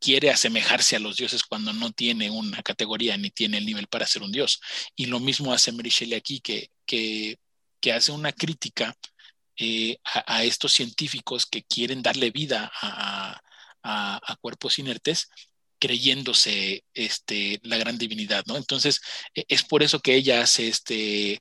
quiere 0.00 0.30
asemejarse 0.30 0.96
a 0.96 0.98
los 0.98 1.16
dioses 1.18 1.44
cuando 1.44 1.72
no 1.72 1.92
tiene 1.92 2.30
una 2.30 2.62
categoría 2.62 3.16
ni 3.16 3.30
tiene 3.30 3.58
el 3.58 3.66
nivel 3.66 3.86
para 3.86 4.06
ser 4.06 4.22
un 4.22 4.32
dios. 4.32 4.60
Y 4.96 5.06
lo 5.06 5.20
mismo 5.20 5.52
hace 5.52 5.72
Mary 5.72 5.90
Shelley 5.90 6.16
aquí, 6.16 6.40
que, 6.40 6.70
que 6.86 7.92
hace 7.92 8.10
una 8.10 8.32
crítica 8.32 8.96
eh, 9.56 9.98
a, 10.04 10.44
estos 10.44 10.72
científicos 10.72 11.46
que 11.46 11.62
quieren 11.62 12.02
darle 12.02 12.30
vida 12.30 12.70
a, 12.80 13.40
a, 13.82 14.20
a, 14.32 14.36
cuerpos 14.36 14.78
inertes 14.78 15.28
creyéndose 15.78 16.84
este, 16.94 17.60
la 17.62 17.78
gran 17.78 17.98
divinidad, 17.98 18.44
¿no? 18.46 18.56
Entonces, 18.56 19.00
e, 19.34 19.44
es 19.48 19.62
por 19.64 19.82
eso 19.82 20.00
que 20.00 20.14
ella 20.14 20.42
hace 20.42 20.68
este, 20.68 21.40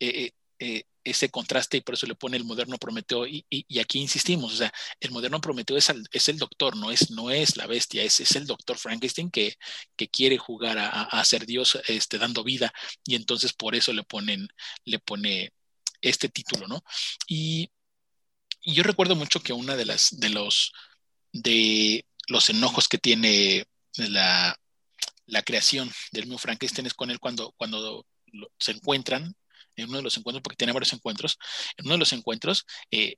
eh, 0.00 0.30
eh, 0.58 0.82
ese 1.04 1.28
contraste 1.30 1.76
y 1.76 1.80
por 1.82 1.94
eso 1.94 2.06
le 2.06 2.14
pone 2.16 2.36
el 2.36 2.44
moderno 2.44 2.78
Prometeo 2.78 3.26
y, 3.26 3.44
y, 3.48 3.78
aquí 3.78 4.00
insistimos, 4.00 4.52
o 4.54 4.56
sea, 4.56 4.72
el 5.00 5.12
moderno 5.12 5.40
Prometeo 5.40 5.76
es, 5.76 5.88
el, 5.90 6.04
es 6.10 6.28
el 6.28 6.38
doctor, 6.38 6.76
no 6.76 6.90
es, 6.90 7.10
no 7.10 7.30
es 7.30 7.56
la 7.56 7.66
bestia, 7.66 8.02
es, 8.02 8.20
es 8.20 8.34
el 8.36 8.46
doctor 8.46 8.76
Frankenstein 8.78 9.30
que, 9.30 9.54
que 9.96 10.08
quiere 10.08 10.36
jugar 10.38 10.78
a, 10.78 10.88
a, 10.88 11.24
ser 11.24 11.46
Dios 11.46 11.78
este, 11.88 12.18
dando 12.18 12.42
vida 12.44 12.72
y 13.04 13.14
entonces 13.14 13.52
por 13.52 13.76
eso 13.76 13.92
le 13.92 14.02
ponen, 14.02 14.48
le 14.84 14.98
pone 14.98 15.52
este 16.08 16.28
título, 16.28 16.66
¿no? 16.66 16.82
Y, 17.26 17.70
yo 18.68 18.82
recuerdo 18.82 19.14
mucho 19.14 19.40
que 19.40 19.52
una 19.52 19.76
de 19.76 19.84
las, 19.84 20.18
de 20.18 20.28
los, 20.28 20.72
de 21.32 22.04
los 22.26 22.50
enojos 22.50 22.88
que 22.88 22.98
tiene 22.98 23.64
la, 23.96 24.58
la 25.26 25.42
creación 25.42 25.88
del 26.10 26.24
mismo 26.24 26.38
Frankenstein 26.38 26.86
es 26.86 26.94
con 26.94 27.12
él 27.12 27.20
cuando, 27.20 27.52
cuando 27.56 28.04
se 28.58 28.72
encuentran 28.72 29.36
en 29.76 29.88
uno 29.88 29.98
de 29.98 30.02
los 30.02 30.16
encuentros, 30.16 30.42
porque 30.42 30.56
tiene 30.56 30.72
varios 30.72 30.92
encuentros, 30.92 31.38
en 31.76 31.86
uno 31.86 31.94
de 31.94 31.98
los 31.98 32.12
encuentros, 32.12 32.66
eh, 32.90 33.16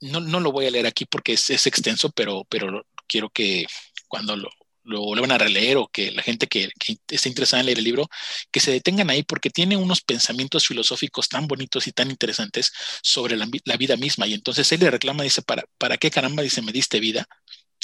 no, 0.00 0.20
no, 0.20 0.40
lo 0.40 0.52
voy 0.52 0.66
a 0.66 0.70
leer 0.70 0.86
aquí 0.86 1.04
porque 1.04 1.34
es, 1.34 1.48
es 1.50 1.66
extenso, 1.66 2.10
pero, 2.10 2.44
pero 2.44 2.86
quiero 3.06 3.30
que 3.30 3.66
cuando 4.08 4.36
lo, 4.36 4.50
lo, 4.84 5.14
lo, 5.14 5.20
van 5.22 5.32
a 5.32 5.38
releer 5.38 5.76
o 5.76 5.88
que 5.88 6.10
la 6.12 6.22
gente 6.22 6.46
que, 6.46 6.70
que, 6.78 6.96
esté 7.08 7.28
interesada 7.28 7.60
en 7.60 7.66
leer 7.66 7.78
el 7.78 7.84
libro, 7.84 8.08
que 8.50 8.60
se 8.60 8.70
detengan 8.72 9.10
ahí 9.10 9.22
porque 9.22 9.50
tiene 9.50 9.76
unos 9.76 10.00
pensamientos 10.02 10.66
filosóficos 10.66 11.28
tan 11.28 11.46
bonitos 11.46 11.86
y 11.86 11.92
tan 11.92 12.10
interesantes 12.10 12.72
sobre 13.02 13.36
la, 13.36 13.48
la 13.64 13.76
vida 13.76 13.96
misma. 13.96 14.26
Y 14.26 14.34
entonces 14.34 14.70
él 14.72 14.80
le 14.80 14.90
reclama, 14.90 15.22
dice, 15.22 15.42
¿para, 15.42 15.64
¿para 15.78 15.96
qué 15.96 16.10
caramba? 16.10 16.42
Dice, 16.42 16.62
me 16.62 16.72
diste 16.72 17.00
vida 17.00 17.26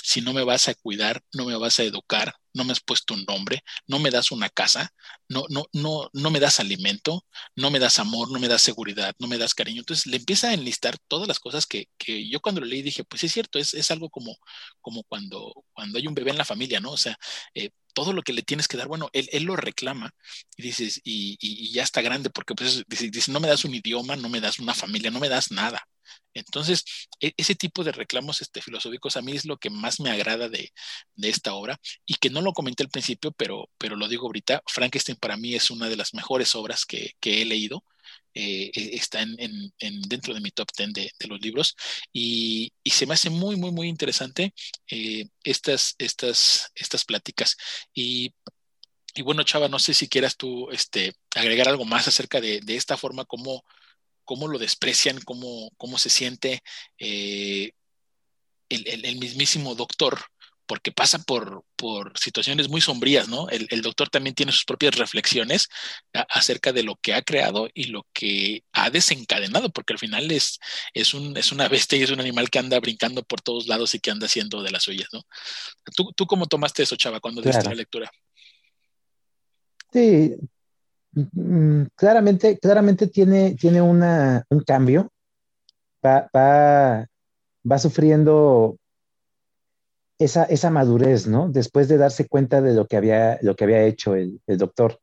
si 0.06 0.20
no 0.20 0.32
me 0.32 0.44
vas 0.44 0.68
a 0.68 0.74
cuidar, 0.74 1.20
no 1.32 1.46
me 1.46 1.56
vas 1.56 1.80
a 1.80 1.82
educar, 1.82 2.32
no 2.54 2.64
me 2.64 2.70
has 2.72 2.80
puesto 2.80 3.12
un 3.14 3.24
nombre, 3.24 3.64
no 3.88 3.98
me 3.98 4.10
das 4.10 4.30
una 4.30 4.48
casa, 4.48 4.94
no, 5.28 5.46
no, 5.48 5.66
no, 5.72 6.08
no 6.12 6.30
me 6.30 6.38
das 6.38 6.60
alimento, 6.60 7.26
no 7.56 7.72
me 7.72 7.80
das 7.80 7.98
amor, 7.98 8.30
no 8.30 8.38
me 8.38 8.46
das 8.46 8.62
seguridad, 8.62 9.16
no 9.18 9.26
me 9.26 9.36
das 9.36 9.52
cariño. 9.52 9.80
Entonces 9.80 10.06
le 10.06 10.18
empieza 10.18 10.50
a 10.50 10.54
enlistar 10.54 10.96
todas 11.08 11.26
las 11.26 11.40
cosas 11.40 11.66
que, 11.66 11.88
que 11.98 12.28
yo 12.28 12.40
cuando 12.40 12.60
lo 12.60 12.68
leí 12.68 12.82
dije, 12.82 13.02
pues 13.02 13.24
es 13.24 13.32
cierto, 13.32 13.58
es, 13.58 13.74
es 13.74 13.90
algo 13.90 14.08
como, 14.08 14.36
como 14.80 15.02
cuando, 15.04 15.52
cuando 15.72 15.98
hay 15.98 16.06
un 16.06 16.14
bebé 16.14 16.30
en 16.30 16.38
la 16.38 16.44
familia, 16.44 16.78
¿no? 16.78 16.92
O 16.92 16.96
sea, 16.96 17.18
eh, 17.54 17.70
todo 17.96 18.12
lo 18.12 18.22
que 18.22 18.34
le 18.34 18.42
tienes 18.42 18.68
que 18.68 18.76
dar, 18.76 18.88
bueno, 18.88 19.08
él, 19.14 19.26
él 19.32 19.44
lo 19.44 19.56
reclama 19.56 20.10
y 20.54 20.62
dices, 20.64 21.00
y, 21.02 21.72
ya 21.72 21.82
está 21.82 22.02
grande, 22.02 22.28
porque 22.28 22.54
pues 22.54 22.84
dice, 22.86 23.32
no 23.32 23.40
me 23.40 23.48
das 23.48 23.64
un 23.64 23.74
idioma, 23.74 24.16
no 24.16 24.28
me 24.28 24.42
das 24.42 24.58
una 24.58 24.74
familia, 24.74 25.10
no 25.10 25.18
me 25.18 25.30
das 25.30 25.50
nada. 25.50 25.88
Entonces, 26.34 26.84
e, 27.20 27.32
ese 27.38 27.54
tipo 27.54 27.84
de 27.84 27.92
reclamos 27.92 28.42
este, 28.42 28.60
filosóficos 28.60 29.16
a 29.16 29.22
mí 29.22 29.32
es 29.32 29.46
lo 29.46 29.56
que 29.56 29.70
más 29.70 29.98
me 30.00 30.10
agrada 30.10 30.50
de, 30.50 30.74
de, 31.14 31.28
esta 31.30 31.54
obra 31.54 31.80
y 32.04 32.16
que 32.16 32.28
no 32.28 32.42
lo 32.42 32.52
comenté 32.52 32.82
al 32.82 32.90
principio, 32.90 33.32
pero, 33.32 33.70
pero 33.78 33.96
lo 33.96 34.08
digo 34.08 34.26
ahorita, 34.26 34.62
Frankenstein 34.66 35.16
para 35.16 35.38
mí 35.38 35.54
es 35.54 35.70
una 35.70 35.88
de 35.88 35.96
las 35.96 36.12
mejores 36.12 36.54
obras 36.54 36.84
que 36.84 37.14
he 37.22 37.44
leído. 37.46 37.82
Eh, 38.38 38.70
e, 38.74 38.96
está 38.96 39.22
en, 39.22 39.34
en, 39.38 39.72
en, 39.78 40.02
dentro 40.02 40.34
de 40.34 40.40
mi 40.40 40.50
top 40.50 40.68
10 40.76 40.92
de, 40.92 41.10
los 41.26 41.40
libros 41.40 41.74
y, 42.12 42.70
se 42.84 43.06
me 43.06 43.14
hace 43.14 43.30
muy, 43.30 43.56
muy, 43.56 43.70
muy 43.72 43.88
interesante 43.88 44.52
eh, 44.90 45.26
estas, 45.42 45.94
estas, 45.98 46.70
estas 46.74 47.04
pláticas. 47.06 47.56
Y, 47.94 48.34
bueno, 49.24 49.42
Chava, 49.42 49.68
no 49.68 49.78
sé 49.78 49.94
si 49.94 50.08
quieras 50.08 50.36
tú 50.36 50.70
este, 50.70 51.14
agregar 51.34 51.68
algo 51.68 51.86
más 51.86 52.08
acerca 52.08 52.40
de, 52.42 52.60
esta 52.68 52.98
forma 52.98 53.24
como 53.24 53.64
cómo 54.24 54.48
lo 54.48 54.58
desprecian, 54.58 55.18
cómo, 55.22 55.70
cómo 55.78 55.96
se 55.96 56.10
siente 56.10 56.62
eh, 56.98 57.72
el, 58.68 59.04
el, 59.06 59.16
mismísimo 59.18 59.74
doctor, 59.74 60.20
porque 60.66 60.92
pasa 60.92 61.18
por, 61.20 61.64
por 61.76 62.18
situaciones 62.18 62.68
muy 62.68 62.80
sombrías, 62.80 63.28
¿no? 63.28 63.48
El, 63.48 63.66
el, 63.70 63.82
doctor 63.82 64.08
también 64.08 64.34
tiene 64.34 64.52
sus 64.52 64.64
propias 64.64 64.96
reflexiones 64.96 65.68
a, 66.12 66.20
acerca 66.22 66.72
de 66.72 66.82
lo 66.82 66.96
que 66.96 67.14
ha 67.14 67.22
creado 67.22 67.68
y 67.74 67.84
lo 67.84 68.06
que 68.12 68.64
ha 68.72 68.90
desencadenado, 68.90 69.70
porque 69.70 69.92
al 69.92 69.98
final 69.98 70.30
es, 70.30 70.58
es, 70.94 71.14
un, 71.14 71.36
es 71.36 71.52
una 71.52 71.68
bestia 71.68 71.98
y 71.98 72.02
es 72.02 72.10
un 72.10 72.20
animal 72.20 72.50
que 72.50 72.58
anda 72.58 72.80
brincando 72.80 73.22
por 73.22 73.40
todos 73.40 73.68
lados 73.68 73.94
y 73.94 74.00
que 74.00 74.10
anda 74.10 74.26
haciendo 74.26 74.62
de 74.62 74.70
las 74.70 74.82
suyas, 74.82 75.08
¿no? 75.12 75.22
¿Tú, 75.94 76.12
tú 76.14 76.26
cómo 76.26 76.46
tomaste 76.46 76.82
eso, 76.82 76.96
Chava, 76.96 77.20
cuando 77.20 77.42
claro. 77.42 77.56
diste 77.56 77.70
la 77.70 77.76
lectura? 77.76 78.10
Sí, 79.92 80.36
Mm, 81.16 81.84
claramente, 81.94 82.58
claramente 82.58 83.06
tiene, 83.06 83.54
tiene 83.54 83.80
una, 83.80 84.44
un 84.50 84.60
cambio, 84.60 85.10
va, 86.04 86.28
va, 86.34 87.06
va 87.70 87.78
sufriendo 87.78 88.76
esa, 90.18 90.44
esa, 90.44 90.70
madurez, 90.70 91.26
¿no? 91.26 91.48
Después 91.48 91.88
de 91.88 91.98
darse 91.98 92.26
cuenta 92.26 92.60
de 92.60 92.74
lo 92.74 92.86
que 92.86 92.96
había, 92.96 93.38
lo 93.42 93.54
que 93.54 93.64
había 93.64 93.84
hecho 93.84 94.14
el, 94.14 94.40
el 94.46 94.58
doctor. 94.58 95.00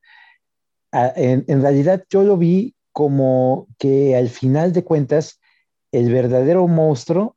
En, 0.91 1.62
realidad 1.62 2.04
yo 2.10 2.23
lo 2.23 2.38
vi 2.38 2.76
como 2.91 3.67
que 3.80 4.15
al 4.15 4.30
final 4.30 4.73
de 4.73 4.84
cuentas 4.84 5.39
el 5.91 6.12
verdadero 6.12 6.67
monstruo 6.67 7.36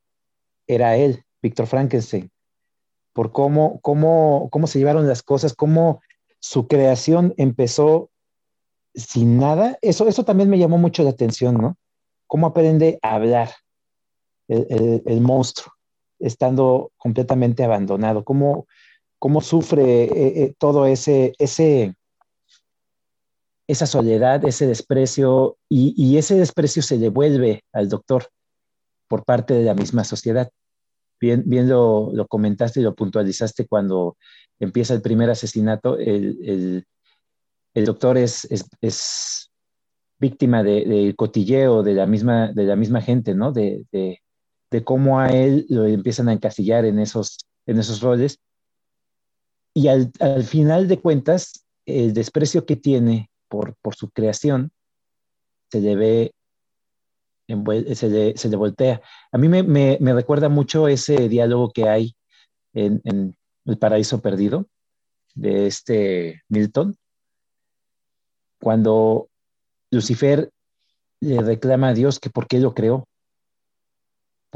era 0.66 0.96
él, 0.96 1.24
Víctor 1.40 1.66
Frankenstein, 1.66 2.30
por 3.14 3.32
cómo, 3.32 3.80
cómo, 3.80 4.48
cómo 4.50 4.66
se 4.66 4.78
llevaron 4.78 5.08
las 5.08 5.22
cosas, 5.22 5.54
cómo 5.54 6.02
su 6.38 6.68
creación 6.68 7.32
empezó 7.38 8.10
sin 8.94 9.38
nada, 9.38 9.78
eso, 9.80 10.06
eso 10.06 10.24
también 10.24 10.50
me 10.50 10.58
llamó 10.58 10.76
mucho 10.76 11.02
la 11.02 11.10
atención, 11.10 11.56
¿no? 11.56 11.78
Cómo 12.26 12.46
aprende 12.46 12.98
a 13.02 13.14
hablar 13.14 13.50
el, 14.48 15.02
el 15.06 15.20
monstruo, 15.20 15.72
estando 16.18 16.92
completamente 16.96 17.64
abandonado, 17.64 18.24
cómo, 18.24 18.66
cómo 19.18 19.40
sufre 19.40 20.04
eh, 20.04 20.10
eh, 20.44 20.54
todo 20.58 20.86
ese, 20.86 21.32
esa 23.66 23.86
soledad, 23.86 24.44
ese 24.44 24.66
desprecio, 24.66 25.58
y, 25.68 26.16
ese 26.16 26.36
desprecio 26.36 26.82
se 26.82 26.98
devuelve 26.98 27.64
al 27.72 27.88
doctor 27.88 28.28
por 29.08 29.24
parte 29.24 29.54
de 29.54 29.64
la 29.64 29.74
misma 29.74 30.04
sociedad. 30.04 30.50
Bien, 31.20 31.44
lo, 31.68 32.12
comentaste 32.28 32.80
y 32.80 32.82
lo 32.82 32.94
puntualizaste 32.94 33.66
cuando 33.66 34.16
empieza 34.58 34.94
el 34.94 35.02
primer 35.02 35.30
asesinato, 35.30 35.98
el, 35.98 36.84
el 37.76 37.84
doctor 37.84 38.16
es, 38.16 38.48
es, 38.80 39.50
víctima 40.18 40.62
del 40.62 40.88
de 40.88 41.14
cotilleo 41.14 41.82
de 41.82 41.92
la 41.92 42.06
misma, 42.06 42.50
de 42.50 42.64
la 42.64 42.74
misma 42.74 43.02
gente, 43.02 43.34
¿no? 43.34 43.52
De, 43.52 43.84
de, 44.70 44.84
cómo 44.84 45.20
a 45.20 45.28
él 45.28 45.66
lo 45.68 45.84
empiezan 45.86 46.28
a 46.28 46.32
encasillar 46.32 46.84
en 46.84 46.98
esos, 46.98 47.38
en 47.66 47.78
esos 47.78 48.00
roles. 48.00 48.38
Y 49.74 49.88
al, 49.88 50.10
al 50.20 50.44
final 50.44 50.88
de 50.88 51.00
cuentas, 51.00 51.66
el 51.84 52.12
desprecio 52.14 52.66
que 52.66 52.76
tiene 52.76 53.30
por, 53.48 53.76
por 53.76 53.94
su 53.94 54.10
creación 54.10 54.70
se 55.70 55.80
le 55.80 55.96
ve, 55.96 56.34
se 57.94 58.08
le, 58.08 58.36
se 58.36 58.56
voltea. 58.56 59.00
A 59.32 59.38
mí 59.38 59.48
me, 59.48 59.62
me, 59.62 59.98
me 60.00 60.14
recuerda 60.14 60.48
mucho 60.48 60.88
ese 60.88 61.28
diálogo 61.28 61.70
que 61.70 61.88
hay 61.88 62.16
en, 62.72 63.00
en 63.04 63.36
El 63.64 63.78
Paraíso 63.78 64.20
Perdido 64.20 64.66
de 65.34 65.66
este 65.66 66.42
Milton, 66.48 66.96
cuando 68.60 69.28
Lucifer 69.90 70.50
le 71.20 71.40
reclama 71.42 71.88
a 71.88 71.94
Dios 71.94 72.18
que 72.18 72.30
por 72.30 72.46
qué 72.46 72.58
lo 72.58 72.74
creó, 72.74 73.06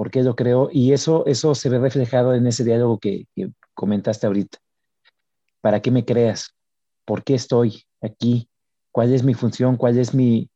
por 0.01 0.11
qué 0.11 0.23
lo 0.23 0.35
creó, 0.35 0.71
y 0.73 0.95
eso, 0.95 1.27
eso 1.27 1.55
se 1.55 1.69
ve 1.69 1.79
reflejado 1.79 2.33
en 2.33 2.47
ese 2.47 2.65
diálogo 2.65 2.99
que, 2.99 3.27
comentaste 3.75 4.27
ahorita. 4.27 4.57
¿Para 5.61 5.83
qué 5.83 5.91
me 5.91 6.07
creas? 6.07 6.57
¿Por 7.05 7.23
qué 7.23 7.35
estoy 7.35 7.85
aquí? 8.01 8.49
¿Cuál 8.93 9.13
es 9.13 9.23
mi 9.23 9.35
función? 9.35 9.77
¿Cuál 9.77 9.99
es 9.99 10.15
mi, 10.15 10.49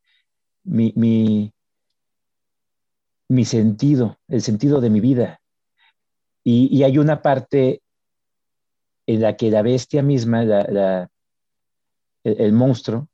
mi, 0.63 1.53
mi, 3.27 3.45
sentido, 3.45 4.17
el 4.29 4.41
sentido 4.41 4.81
de 4.81 4.89
mi 4.89 4.99
vida? 4.99 5.39
Y, 6.43 6.75
y, 6.75 6.81
hay 6.81 6.97
una 6.97 7.21
parte 7.21 7.83
en 9.05 9.21
la 9.21 9.37
que 9.37 9.51
la 9.51 9.61
bestia 9.61 10.01
misma, 10.01 10.43
la, 10.43 11.07
el, 12.23 12.51
monstruo, 12.51 13.09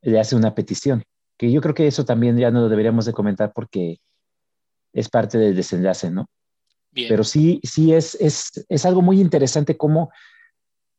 le 0.00 0.20
hace 0.20 0.36
una 0.36 0.54
petición, 0.54 1.02
que 1.36 1.50
yo 1.50 1.60
creo 1.60 1.74
que 1.74 1.88
eso 1.88 2.04
también 2.04 2.36
ya 2.38 2.52
no 2.52 2.60
lo 2.60 2.68
deberíamos 2.68 3.04
de 3.04 3.12
comentar 3.12 3.52
porque 3.52 3.98
es 4.94 5.08
parte 5.08 5.36
del 5.36 5.54
desenlace, 5.54 6.10
¿no? 6.10 6.30
Pero 6.94 7.24
sí, 7.24 7.60
sí 7.64 7.92
es, 7.92 8.14
es, 8.20 8.64
es 8.68 8.86
algo 8.86 9.02
muy 9.02 9.20
interesante 9.20 9.76
cómo 9.76 10.10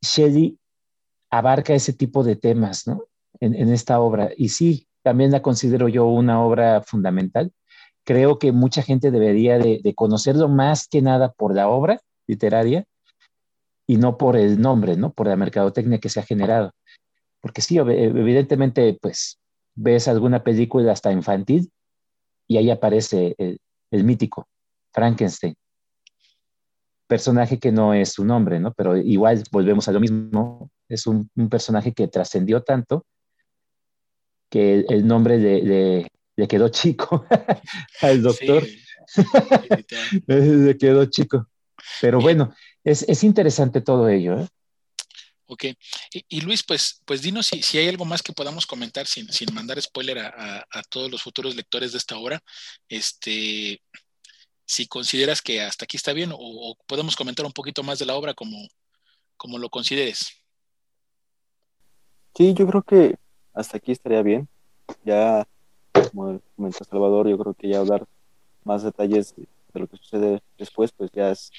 Shelley 0.02 0.60
abarca 1.30 1.74
ese 1.74 1.94
tipo 1.94 2.24
de 2.24 2.36
temas, 2.36 2.86
¿no? 2.86 3.06
En, 3.40 3.56
en, 3.56 3.70
esta 3.70 4.02
obra. 4.02 4.30
Y 4.36 4.50
sí, 4.50 4.88
también 5.04 5.32
la 5.32 5.42
considero 5.42 5.88
yo 5.88 6.06
una 6.06 6.44
obra 6.44 6.82
fundamental. 6.82 7.54
Creo 8.04 8.40
que 8.40 8.52
mucha 8.52 8.82
gente 8.82 9.10
debería 9.10 9.58
de, 9.58 9.80
de 9.82 9.96
conocerlo 9.96 10.50
más 10.50 10.88
que 10.90 11.02
nada 11.02 11.32
por 11.32 11.56
la 11.56 11.70
obra 11.70 12.02
literaria 12.28 12.86
y 13.88 13.96
no 13.96 14.18
por 14.18 14.36
el 14.36 14.60
nombre, 14.60 14.98
¿no? 14.98 15.14
Por 15.14 15.28
la 15.28 15.38
mercadotecnia 15.38 16.00
que 16.00 16.10
se 16.10 16.20
ha 16.20 16.24
generado. 16.24 16.74
Porque 17.40 17.62
sí, 17.62 17.78
evidentemente, 17.78 18.98
pues 19.02 19.40
ves 19.76 20.08
alguna 20.10 20.44
película 20.44 20.92
hasta 20.92 21.12
infantil 21.12 21.72
y 22.48 22.58
ahí 22.58 22.70
aparece 22.70 23.36
el, 23.38 23.60
el 23.92 24.04
mítico 24.04 24.48
Frankenstein. 24.92 25.56
Personaje 27.08 27.60
que 27.60 27.72
no 27.72 27.94
es 27.94 28.14
su 28.14 28.26
nombre, 28.26 28.60
¿no? 28.60 28.74
Pero 28.74 28.98
igual 28.98 29.44
volvemos 29.52 29.88
a 29.88 29.92
lo 29.92 30.00
mismo. 30.00 30.72
Es 30.90 31.06
un, 31.06 31.30
un 31.36 31.50
personaje 31.50 31.94
que 31.94 32.08
trascendió 32.08 32.64
tanto 32.64 33.06
que 34.50 34.86
el, 34.88 35.06
nombre 35.06 35.38
le, 35.38 36.10
le, 36.36 36.48
quedó 36.48 36.70
chico 36.70 37.26
al 38.02 38.22
doctor. 38.22 38.64
le 40.28 40.78
quedó 40.78 41.06
chico. 41.06 41.48
Pero 42.02 42.20
bueno, 42.20 42.54
es, 42.84 43.04
es 43.08 43.24
interesante 43.24 43.82
todo 43.82 44.08
ello. 44.08 44.40
¿eh? 44.40 44.48
Ok. 45.48 45.66
Y, 46.12 46.42
Luis, 46.42 46.64
pues, 46.64 47.02
pues 47.06 47.22
dinos 47.22 47.48
si, 47.48 47.62
si, 47.62 47.78
hay 47.78 47.88
algo 47.88 48.06
más 48.06 48.24
que 48.24 48.34
podamos 48.34 48.66
comentar 48.66 49.06
sin, 49.06 49.32
sin 49.32 49.54
mandar 49.54 49.82
spoiler 49.82 50.20
a, 50.20 50.66
a, 50.72 50.84
todos 50.90 51.12
los 51.12 51.22
futuros 51.22 51.56
lectores 51.56 51.92
de 51.92 52.00
esta 52.00 52.18
obra. 52.18 52.42
Este, 52.90 53.80
si 54.66 54.88
consideras 54.88 55.42
que 55.42 55.62
hasta 55.62 55.86
aquí 55.86 55.98
está 55.98 56.14
bien 56.14 56.32
o, 56.34 56.76
podemos 56.88 57.16
comentar 57.16 57.46
un 57.46 57.52
poquito 57.52 57.84
más 57.84 58.00
de 58.00 58.06
la 58.06 58.16
obra 58.16 58.34
como, 58.34 58.58
como 59.38 59.58
lo 59.58 59.70
consideres. 59.70 60.44
Sí, 62.36 62.54
yo 62.54 62.68
creo 62.68 62.82
que 62.82 63.16
hasta 63.54 63.78
aquí 63.78 63.92
estaría 63.92 64.22
bien. 64.22 64.48
Ya, 65.04 65.48
como 66.12 66.42
comentó 66.56 66.84
Salvador, 66.84 67.30
yo 67.30 67.38
creo 67.38 67.54
que 67.54 67.70
ya 67.70 67.80
hablar 67.80 68.06
más 68.64 68.84
detalles 68.84 69.36
de, 69.36 69.48
lo 69.74 69.88
que 69.88 69.98
sucede 69.98 70.42
después, 70.58 70.92
pues 70.92 71.12
ya 71.12 71.32
es 71.32 71.52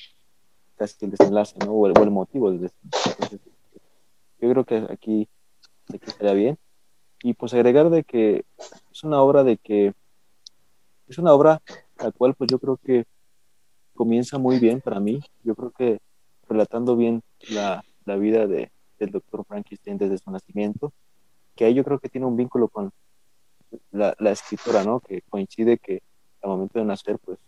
casi 0.77 1.05
el 1.05 1.13
desenlace, 1.13 1.57
¿no? 1.59 1.73
O 1.73 1.87
el, 1.87 2.11
motivo 2.11 2.51
del 2.51 2.61
desenlace. 2.61 3.56
Yo 4.41 4.51
creo 4.51 4.65
que 4.65 4.77
aquí, 4.91 5.29
aquí 5.89 6.05
estaría 6.07 6.35
bien. 6.35 6.59
Y 7.23 7.35
pues 7.35 7.55
agregar 7.55 7.91
de 7.91 8.05
que 8.05 8.45
es 8.93 9.05
una 9.05 9.21
obra 9.23 9.43
de 9.45 9.57
que 9.57 9.95
es 11.09 11.19
una 11.19 11.33
obra 11.33 11.63
la 11.99 12.13
cual 12.13 12.35
pues 12.35 12.51
yo 12.51 12.59
creo 12.59 12.77
que 12.77 13.05
comienza 13.95 14.39
muy 14.39 14.59
bien 14.59 14.81
para 14.81 15.01
mí. 15.01 15.21
Yo 15.43 15.55
creo 15.55 15.71
que 15.71 16.01
relatando 16.49 16.97
bien 16.97 17.23
la, 17.49 17.83
la 18.05 18.17
vida 18.17 18.47
de, 18.47 18.71
del 18.99 19.11
doctor 19.11 19.45
Frankenstein 19.47 19.99
desde 19.99 20.19
su 20.19 20.31
nacimiento, 20.31 20.93
que 21.55 21.65
ahí 21.65 21.75
yo 21.75 21.85
creo 21.85 21.99
que 21.99 22.09
tiene 22.09 22.27
un 22.27 22.37
vínculo 22.37 22.69
con 22.69 22.93
la, 23.91 24.15
la 24.19 24.31
escritora, 24.31 24.85
¿no? 24.85 25.01
Que 25.01 25.23
coincide 25.23 25.79
que 25.79 26.03
al 26.43 26.51
momento 26.51 26.79
de 26.79 26.85
nacer, 26.85 27.19
pues 27.19 27.39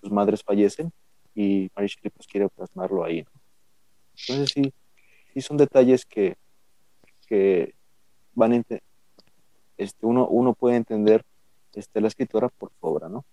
sus 0.00 0.10
madres 0.10 0.42
fallecen 0.42 0.92
y 1.34 1.70
Mary 1.74 1.88
Shelley 1.88 2.10
pues 2.10 2.26
quiere 2.26 2.48
plasmarlo 2.48 3.04
ahí, 3.04 3.22
¿no? 3.22 3.30
Entonces 4.28 4.50
sí, 4.54 4.72
sí 5.36 5.42
son 5.42 5.58
detalles 5.58 6.06
que, 6.06 6.38
que 7.26 7.74
van 8.32 8.54
a 8.54 8.56
este, 9.76 10.06
uno, 10.06 10.26
uno 10.26 10.54
puede 10.54 10.76
entender 10.76 11.22
este, 11.74 12.00
la 12.00 12.08
escritora 12.08 12.48
por 12.48 12.70
su 12.70 12.86
obra, 12.86 13.10
¿no? 13.10 13.26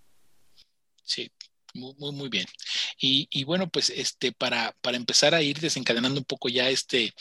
Sí, 1.06 1.32
muy, 1.74 2.12
muy, 2.12 2.28
bien. 2.28 2.46
Y, 3.00 3.30
y, 3.32 3.46
bueno, 3.46 3.70
pues 3.70 3.90
este, 3.90 4.34
para, 4.34 4.76
para 4.82 4.98
empezar 4.98 5.34
a 5.34 5.42
ir 5.42 5.62
desencadenando 5.62 6.20
un 6.20 6.26
poco 6.26 6.50
ya 6.50 6.70
este, 6.70 7.14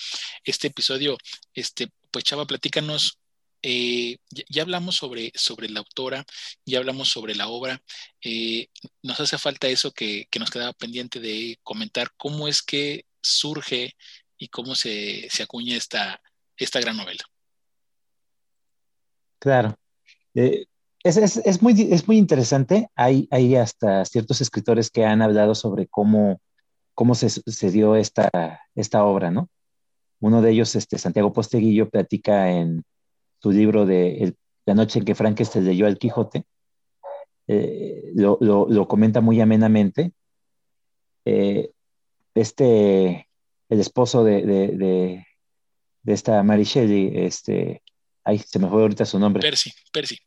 este 0.42 0.66
episodio, 0.66 1.16
este, 1.54 1.88
pues 2.10 2.24
Chava, 2.24 2.44
platícanos 2.44 3.20
eh, 3.62 4.16
ya, 4.30 4.42
ya, 4.48 4.62
hablamos 4.62 4.96
sobre, 4.96 5.30
sobre 5.36 5.68
la 5.68 5.78
autora, 5.78 6.24
ya 6.66 6.78
hablamos 6.78 7.08
sobre 7.08 7.36
la 7.36 7.46
obra. 7.46 7.80
Eh, 8.20 8.66
nos 9.02 9.20
hace 9.20 9.38
falta 9.38 9.68
eso 9.68 9.92
que, 9.92 10.26
que, 10.28 10.40
nos 10.40 10.50
quedaba 10.50 10.72
pendiente 10.72 11.20
de 11.20 11.60
comentar, 11.62 12.10
cómo 12.16 12.48
es 12.48 12.62
que 12.62 13.06
surge 13.22 13.94
y 14.42 14.48
cómo 14.48 14.74
se, 14.74 15.28
se 15.31 15.44
acuña 15.44 15.76
esta, 15.76 16.20
esta 16.57 16.81
gran 16.81 16.96
novela. 16.96 17.22
Claro. 19.38 19.76
Eh, 20.35 20.66
es, 21.05 21.16
es, 21.16 21.37
es, 21.37 21.62
muy, 21.62 21.81
es 21.92 22.09
muy 22.09 22.18
interesante. 22.18 22.88
Hay, 22.96 23.28
hay 23.31 23.55
hasta 23.55 24.05
ciertos 24.05 24.40
escritores 24.40 24.90
que 24.90 25.05
han 25.05 25.22
hablado 25.22 25.55
sobre 25.55 25.87
cómo, 25.87 26.40
cómo 26.92 27.14
se, 27.14 27.31
se 27.31 27.70
dio 27.70 27.94
esta, 27.94 28.31
esta 28.74 29.05
obra, 29.05 29.31
¿no? 29.31 29.48
Uno 30.18 30.42
de 30.42 30.50
ellos, 30.50 30.74
este, 30.74 30.98
Santiago 30.98 31.33
Posteguillo, 31.33 31.88
platica 31.88 32.50
en 32.50 32.83
su 33.40 33.52
libro 33.52 33.87
de 33.87 34.35
La 34.66 34.74
noche 34.74 34.98
en 34.98 35.05
que 35.05 35.14
Frankenstein 35.14 35.64
leyó 35.64 35.87
al 35.87 35.98
Quijote, 35.98 36.46
eh, 37.46 38.11
lo, 38.16 38.38
lo, 38.40 38.66
lo, 38.68 38.88
comenta 38.88 39.20
muy 39.20 39.40
amenamente. 39.40 40.12
Eh, 41.24 41.70
este 42.35 43.28
el 43.72 43.80
esposo 43.80 44.22
de, 44.22 44.42
de, 44.42 44.68
de, 44.68 45.26
de 46.02 46.12
esta 46.12 46.42
Mary 46.42 46.64
Shelley, 46.64 47.11
este, 47.24 47.82
ay, 48.22 48.38
se 48.38 48.58
me 48.58 48.68
fue 48.68 48.82
ahorita 48.82 49.06
su 49.06 49.18
nombre. 49.18 49.40
Percy, 49.40 49.72
Percy. 49.90 50.18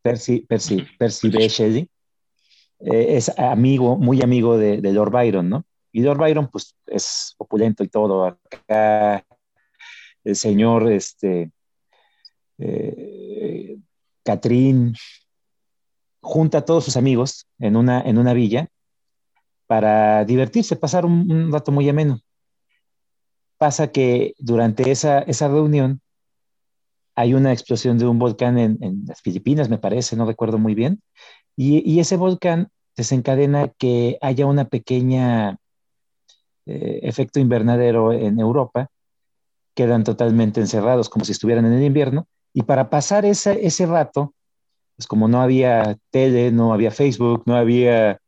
Percy, 0.00 0.40
Percy, 0.48 0.76
uh 0.76 0.78
-huh. 0.78 0.98
Percy 0.98 1.28
B. 1.28 1.48
Shelley, 1.48 1.90
eh, 2.80 3.16
es 3.18 3.38
amigo, 3.38 3.98
muy 3.98 4.22
amigo 4.22 4.56
de, 4.56 4.80
de, 4.80 4.92
Lord 4.94 5.10
Byron, 5.10 5.50
¿no? 5.50 5.66
Y 5.92 6.00
Lord 6.00 6.18
Byron, 6.18 6.48
pues, 6.48 6.74
es 6.86 7.34
opulento 7.36 7.84
y 7.84 7.88
todo. 7.88 8.24
Acá, 8.24 9.26
el 10.24 10.34
señor, 10.34 10.90
este, 10.90 11.50
eh, 12.56 13.76
Catrín, 14.24 14.94
junta 16.22 16.58
a 16.58 16.64
todos 16.64 16.84
sus 16.84 16.96
amigos 16.96 17.46
en 17.58 17.76
una, 17.76 18.00
en 18.00 18.16
una 18.16 18.32
villa 18.32 18.68
para 19.66 20.24
divertirse, 20.24 20.76
pasar 20.76 21.04
un, 21.04 21.30
un 21.30 21.52
rato 21.52 21.72
muy 21.72 21.86
ameno 21.90 22.22
pasa 23.58 23.88
que 23.88 24.34
durante 24.38 24.90
esa, 24.90 25.20
esa 25.20 25.48
reunión 25.48 26.00
hay 27.14 27.34
una 27.34 27.52
explosión 27.52 27.98
de 27.98 28.06
un 28.06 28.18
volcán 28.18 28.58
en, 28.58 29.04
las 29.06 29.20
Filipinas, 29.20 29.68
me 29.68 29.78
parece, 29.78 30.16
no 30.16 30.24
recuerdo 30.24 30.58
muy 30.58 30.74
bien, 30.74 31.02
y, 31.56 31.78
y 31.90 31.98
ese 31.98 32.16
volcán 32.16 32.70
desencadena 32.96 33.68
que 33.76 34.18
haya 34.20 34.46
una 34.46 34.66
pequeña 34.66 35.58
eh, 36.66 37.00
efecto 37.02 37.40
invernadero 37.40 38.12
en 38.12 38.38
Europa, 38.38 38.88
quedan 39.74 40.04
totalmente 40.04 40.60
encerrados 40.60 41.08
como 41.08 41.24
si 41.24 41.32
estuvieran 41.32 41.66
en 41.66 41.72
el 41.72 41.84
invierno, 41.84 42.28
y 42.52 42.62
para 42.62 42.88
pasar 42.88 43.24
ese, 43.24 43.66
ese 43.66 43.86
rato, 43.86 44.34
pues 44.96 45.06
como 45.06 45.28
no 45.28 45.40
había 45.40 45.96
tele, 46.10 46.52
no 46.52 46.72
había 46.72 46.90
Facebook, 46.90 47.42
no 47.46 47.56
había 47.56 48.20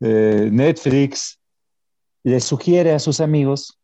eh, 0.00 0.48
Netflix, 0.50 1.38
les 2.24 2.44
sugiere 2.44 2.92
a 2.92 2.98
sus 2.98 3.20
amigos 3.20 3.78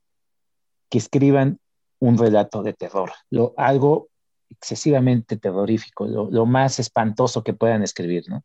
que 0.88 0.98
escriban 0.98 1.58
un 2.00 2.16
relato 2.16 2.62
de 2.62 2.74
terror, 2.74 3.12
lo, 3.30 3.54
algo 3.56 4.08
excesivamente 4.50 5.36
terrorífico, 5.36 6.06
lo, 6.06 6.46
más 6.46 6.78
espantoso 6.78 7.42
que 7.42 7.52
puedan 7.52 7.82
escribir, 7.82 8.24
¿no? 8.28 8.44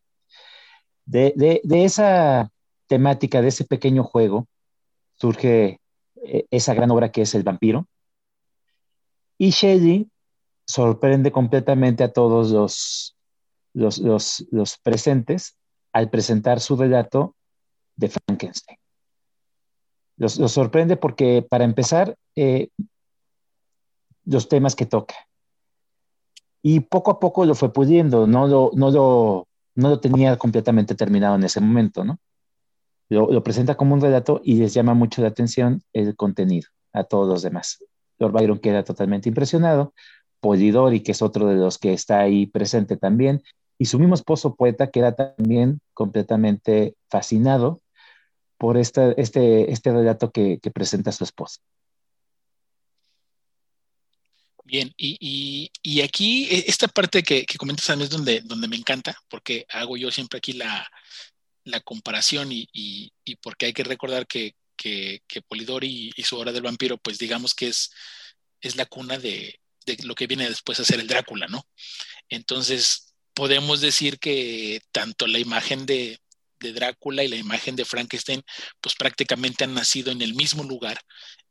De, 1.06 1.62
esa 1.70 2.50
temática, 2.88 3.41
de 3.41 3.50
ese 3.50 3.66
pequeño 3.66 4.04
juego, 4.04 4.48
surge 5.14 5.80
eh, 6.24 6.46
esa 6.50 6.74
gran 6.74 6.91
obra 6.91 7.12
que 7.12 7.22
es 7.22 7.36
El 7.36 7.44
vampiro. 7.44 7.88
Y 9.38 9.52
Shelley 9.52 10.10
sorprende 10.66 11.32
completamente 11.32 12.04
a 12.04 12.12
todos 12.12 12.52
los, 12.52 13.16
los, 13.74 14.46
los 14.52 14.78
presentes 14.80 15.58
al 15.91 16.10
presentar 16.10 16.60
su 16.60 16.76
relato 16.76 17.36
de 17.96 18.10
Frankenstein. 18.10 18.78
Los, 20.18 20.34
sorprende 20.34 20.97
porque, 20.97 21.45
para 21.47 21.64
empezar, 21.64 22.16
eh, 22.36 22.70
los 24.26 24.47
temas 24.47 24.76
que 24.76 24.86
toca. 24.86 25.16
Y 26.61 26.82
poco 26.82 27.11
a 27.11 27.20
poco 27.20 27.45
lo 27.45 27.55
fue 27.55 27.74
pudiendo, 27.74 28.26
no 28.26 28.47
lo, 28.47 28.72
no 28.74 28.91
lo, 28.91 29.47
no 29.76 29.89
lo 29.89 29.99
tenía 29.99 30.38
completamente 30.38 30.95
terminado 30.95 31.36
en 31.36 31.43
ese 31.43 31.59
momento, 31.59 32.03
¿no? 32.03 32.20
Lo, 33.09 33.43
presenta 33.43 33.76
como 33.76 33.93
un 33.93 34.01
relato 34.01 34.41
y 34.43 34.55
les 34.55 34.74
llama 34.74 34.93
mucho 34.93 35.22
la 35.22 35.28
atención 35.28 35.84
el 35.91 36.16
contenido 36.16 36.70
a 36.93 37.03
todos 37.03 37.28
los 37.28 37.41
demás. 37.43 37.84
Lord 38.18 38.32
Byron 38.32 38.59
queda 38.59 38.84
totalmente 38.84 39.30
impresionado, 39.30 39.93
Polidori, 40.39 41.01
que 41.01 41.11
es 41.11 41.22
otro 41.22 41.47
de 41.47 41.55
los 41.55 41.78
que 41.78 41.93
está 41.93 42.20
ahí 42.20 42.47
presente 42.47 42.97
también, 42.97 43.43
y 43.78 43.86
su 43.86 43.99
mismo 43.99 44.16
esposo 44.16 44.55
poeta 44.55 44.88
queda 44.88 45.14
también 45.14 45.80
completamente 45.93 46.95
fascinado 47.09 47.82
por 48.64 48.78
este, 48.78 49.14
este, 49.18 49.70
este 49.74 49.91
relato 49.91 50.32
que, 50.32 50.57
que 50.64 50.72
presenta 50.72 51.11
su 51.11 51.26
esposa. 51.26 51.59
Bien, 54.64 54.93
y, 54.95 55.70
y, 55.82 55.99
aquí 55.99 56.47
e, 56.49 56.64
esta 56.70 56.88
parte 56.88 57.24
que, 57.24 57.45
que 57.45 57.57
comentas 57.57 57.89
a 57.89 57.97
mí 57.97 58.03
es 58.03 58.09
donde, 58.09 58.39
donde 58.39 58.70
me 58.70 58.78
encanta, 58.78 59.18
porque 59.28 59.66
hago 59.68 59.97
yo 59.97 60.11
siempre 60.11 60.38
aquí 60.38 60.53
la, 60.53 60.89
la 61.66 61.82
comparación 61.82 62.53
y, 62.53 62.70
y, 62.72 63.36
porque 63.41 63.66
hay 63.66 63.74
que 63.74 63.84
recordar 63.84 64.28
que, 64.28 64.55
que, 64.78 65.20
Polidori 65.45 66.14
y, 66.16 66.24
su 66.24 66.38
obra 66.38 66.53
del 66.53 66.64
vampiro, 66.64 66.97
pues 66.97 67.18
digamos 67.18 67.53
que 67.53 67.68
es, 67.68 67.91
es 68.61 68.78
la 68.78 68.86
cuna 68.86 69.18
de, 69.18 69.59
de 69.86 69.97
lo 70.05 70.16
que 70.16 70.28
viene 70.28 70.47
después 70.47 70.80
a 70.80 70.86
ser 70.86 71.01
el 71.01 71.07
Drácula, 71.07 71.47
¿no? 71.47 71.68
Entonces, 72.30 73.14
podemos 73.34 73.82
decir 73.82 74.20
que 74.20 74.80
tanto 74.93 75.28
la 75.28 75.39
imagen 75.39 75.86
de, 75.86 76.23
de 76.64 76.74
Drácula 76.74 77.24
y 77.24 77.28
la 77.28 77.36
imagen 77.36 77.76
de 77.76 77.86
Frankenstein, 77.86 78.41
pues 78.82 78.95
prácticamente 78.95 79.64
han 79.64 79.76
nacido 79.76 80.11
en 80.11 80.22
el 80.24 80.34
mismo 80.34 80.64
lugar, 80.64 80.99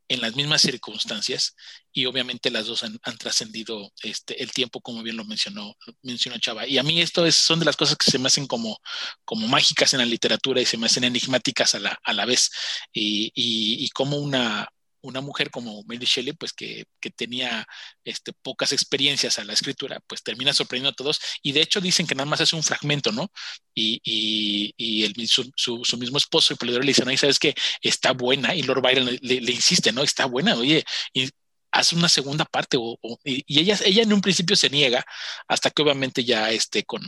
en 0.09 0.21
las 0.21 0.35
mismas 0.35 0.63
circunstancias, 0.63 1.55
y 1.93 2.07
obviamente 2.07 2.51
las 2.51 2.67
dos 2.67 2.83
han, 2.83 2.99
trascendido 3.19 3.93
este, 4.03 4.43
el 4.43 4.51
tiempo, 4.53 4.81
como 4.81 5.03
bien 5.03 5.17
lo 5.17 5.25
mencionó, 5.25 5.75
mencionó 6.03 6.39
Chava. 6.39 6.67
Y 6.67 6.79
a 6.79 6.83
mí 6.83 7.01
esto 7.01 7.25
es, 7.25 7.37
son 7.37 7.61
de 7.61 7.65
las 7.65 7.77
cosas 7.77 7.97
que 7.97 8.11
se 8.11 8.19
me 8.19 8.27
hacen 8.27 8.47
como, 8.47 8.79
como 9.25 9.47
mágicas 9.49 9.93
en 9.95 10.01
la 10.01 10.07
literatura 10.07 10.61
y 10.61 10.67
se 10.67 10.77
me 10.77 10.87
hacen 10.87 11.05
enigmáticas 11.05 11.75
a 11.75 11.79
la, 11.79 11.99
a 12.03 12.13
la 12.13 12.27
vez, 12.27 12.51
y, 12.93 13.27
y, 13.35 13.85
y 13.85 13.89
como 13.91 14.17
una, 14.19 14.69
una 15.03 15.21
mujer 15.21 15.51
como 15.51 15.83
Mary 15.85 16.07
Shelley, 16.07 16.33
pues 16.33 16.53
que, 16.53 16.85
tenía 17.17 17.67
este, 18.05 18.33
pocas 18.33 18.73
experiencias 18.73 19.39
a 19.39 19.45
la 19.45 19.53
escritura, 19.53 20.01
pues 20.07 20.23
termina 20.23 20.53
sorprendiendo 20.53 20.91
a 20.91 20.95
todos. 20.95 21.21
Y 21.43 21.53
de 21.53 21.61
hecho 21.63 21.81
dicen 21.81 22.07
que 22.07 22.15
nada 22.15 22.27
más 22.29 22.41
es 22.41 22.53
un 22.53 22.63
fragmento, 22.63 23.13
¿no? 23.13 23.31
Y, 23.75 24.01
y, 24.05 25.05
el, 25.05 25.29
su, 25.29 25.51
su, 25.57 25.99
mismo 25.99 26.19
esposo, 26.19 26.55
el 26.61 26.75
le 26.81 26.87
dice, 26.87 27.05
no, 27.05 27.13
y 27.13 27.17
sabes 27.17 27.39
que 27.39 27.55
está 27.83 28.13
buena. 28.13 28.55
Y 28.55 28.63
Lord 28.63 28.83
Byron 28.83 29.19
le, 29.21 29.53
insiste, 29.53 29.93
¿no? 29.93 30.03
Está 30.03 30.27
buena, 30.27 30.55
oye, 30.57 30.85
y 31.13 31.29
hace 31.73 31.97
una 31.97 32.09
segunda 32.09 32.45
parte. 32.45 32.77
O, 32.81 32.99
y, 33.25 33.61
ella, 33.61 33.79
ella 33.85 34.03
en 34.03 34.13
un 34.13 34.21
principio 34.21 34.57
se 34.57 34.71
niega, 34.71 35.05
hasta 35.49 35.71
que 35.71 35.83
obviamente 35.83 36.25
ya 36.25 36.51
este, 36.51 36.85
con, 36.85 37.03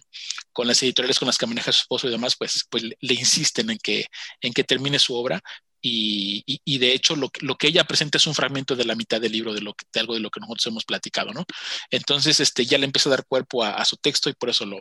con 0.52 0.66
las 0.66 0.82
editoriales 0.82 1.18
con 1.18 1.26
las 1.26 1.38
que 1.38 1.46
maneja 1.46 1.72
su 1.72 1.82
esposo 1.82 2.08
y 2.08 2.10
demás, 2.10 2.36
pues, 2.36 2.64
pues 2.70 2.82
le 2.82 3.14
insisten 3.14 3.70
en 3.70 3.78
que, 3.78 4.06
en 4.40 4.52
que 4.52 4.64
termine 4.64 4.98
su 4.98 5.14
obra, 5.14 5.40
y, 5.86 6.78
de 6.78 6.94
hecho 6.94 7.14
lo, 7.14 7.30
lo, 7.40 7.56
que 7.56 7.66
ella 7.66 7.84
presenta 7.84 8.16
es 8.16 8.26
un 8.26 8.34
fragmento 8.34 8.74
de 8.74 8.86
la 8.86 8.94
mitad 8.94 9.20
del 9.20 9.32
libro 9.32 9.52
de, 9.52 9.60
lo 9.60 9.76
de 9.92 10.00
algo 10.00 10.14
de 10.14 10.20
lo 10.20 10.30
que 10.30 10.40
nosotros 10.40 10.66
hemos 10.66 10.84
platicado, 10.84 11.32
¿no? 11.32 11.44
Entonces, 11.90 12.40
este, 12.40 12.64
ya 12.64 12.78
le 12.78 12.86
empieza 12.86 13.10
a 13.10 13.16
dar 13.16 13.26
cuerpo 13.26 13.62
a, 13.62 13.84
su 13.84 13.98
texto 13.98 14.30
y 14.30 14.32
por 14.32 14.48
eso 14.48 14.64
lo, 14.64 14.80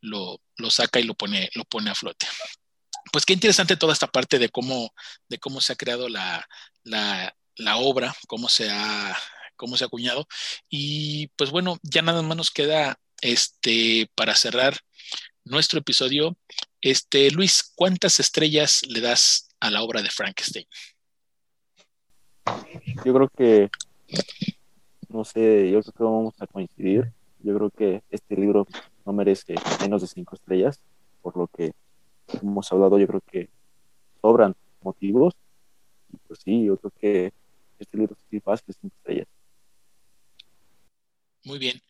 lo, 0.00 0.40
lo, 0.56 0.70
saca 0.70 0.98
y 0.98 1.04
lo 1.04 1.14
pone, 1.14 1.48
lo 1.54 1.64
pone 1.64 1.90
a 1.90 1.94
flote. 1.94 2.26
Pues 3.12 3.24
qué 3.24 3.32
interesante 3.32 3.76
toda 3.76 3.92
esta 3.92 4.08
parte 4.08 4.40
de 4.40 4.48
cómo, 4.48 4.92
de 5.28 5.38
cómo 5.38 5.60
se 5.60 5.72
ha 5.72 5.76
creado 5.76 6.08
la, 6.08 6.48
la, 6.82 7.32
la 7.54 7.76
obra, 7.76 8.14
cómo 8.26 8.48
se, 8.48 8.68
ha, 8.70 9.16
cómo 9.54 9.76
se 9.76 9.84
ha 9.84 9.86
acuñado. 9.86 10.26
Y 10.68 11.28
pues 11.36 11.50
bueno, 11.50 11.78
ya 11.82 12.02
nada 12.02 12.22
más 12.22 12.36
nos 12.36 12.50
queda 12.50 12.98
este, 13.20 14.10
para 14.16 14.34
cerrar 14.34 14.80
nuestro 15.44 15.78
episodio. 15.78 16.36
Este, 16.80 17.30
Luis, 17.30 17.72
¿cuántas 17.76 18.18
estrellas 18.18 18.82
le 18.88 19.00
das 19.00 19.47
a 19.60 19.70
la 19.70 19.82
obra 19.82 20.02
de 20.02 20.10
Frankenstein? 20.10 20.66
Yo 23.04 23.14
creo 23.14 23.28
que, 23.28 23.70
no 25.08 25.24
sé, 25.24 25.70
yo 25.70 25.80
creo 25.82 25.92
que 25.92 26.04
vamos 26.04 26.34
a 26.40 26.46
coincidir. 26.46 27.12
Yo 27.40 27.54
creo 27.56 27.70
que 27.70 28.02
este 28.10 28.36
libro 28.36 28.66
no 29.04 29.12
merece 29.12 29.54
menos 29.80 30.02
de 30.02 30.08
cinco 30.08 30.34
estrellas, 30.34 30.80
por 31.22 31.36
lo 31.36 31.46
que 31.46 31.72
hemos 32.42 32.70
hablado, 32.72 32.98
yo 32.98 33.06
creo 33.06 33.20
que 33.20 33.48
sobran 34.20 34.54
motivos. 34.82 35.34
Y 36.12 36.16
pues 36.26 36.40
sí, 36.44 36.64
yo 36.64 36.76
creo 36.76 36.92
que 36.98 37.32
este 37.78 37.96
libro 37.96 38.16
sí 38.30 38.40
fácil 38.40 38.74
cinco 38.80 38.94
estrellas. 38.98 39.26
Muy 41.44 41.58
bien. 41.58 41.80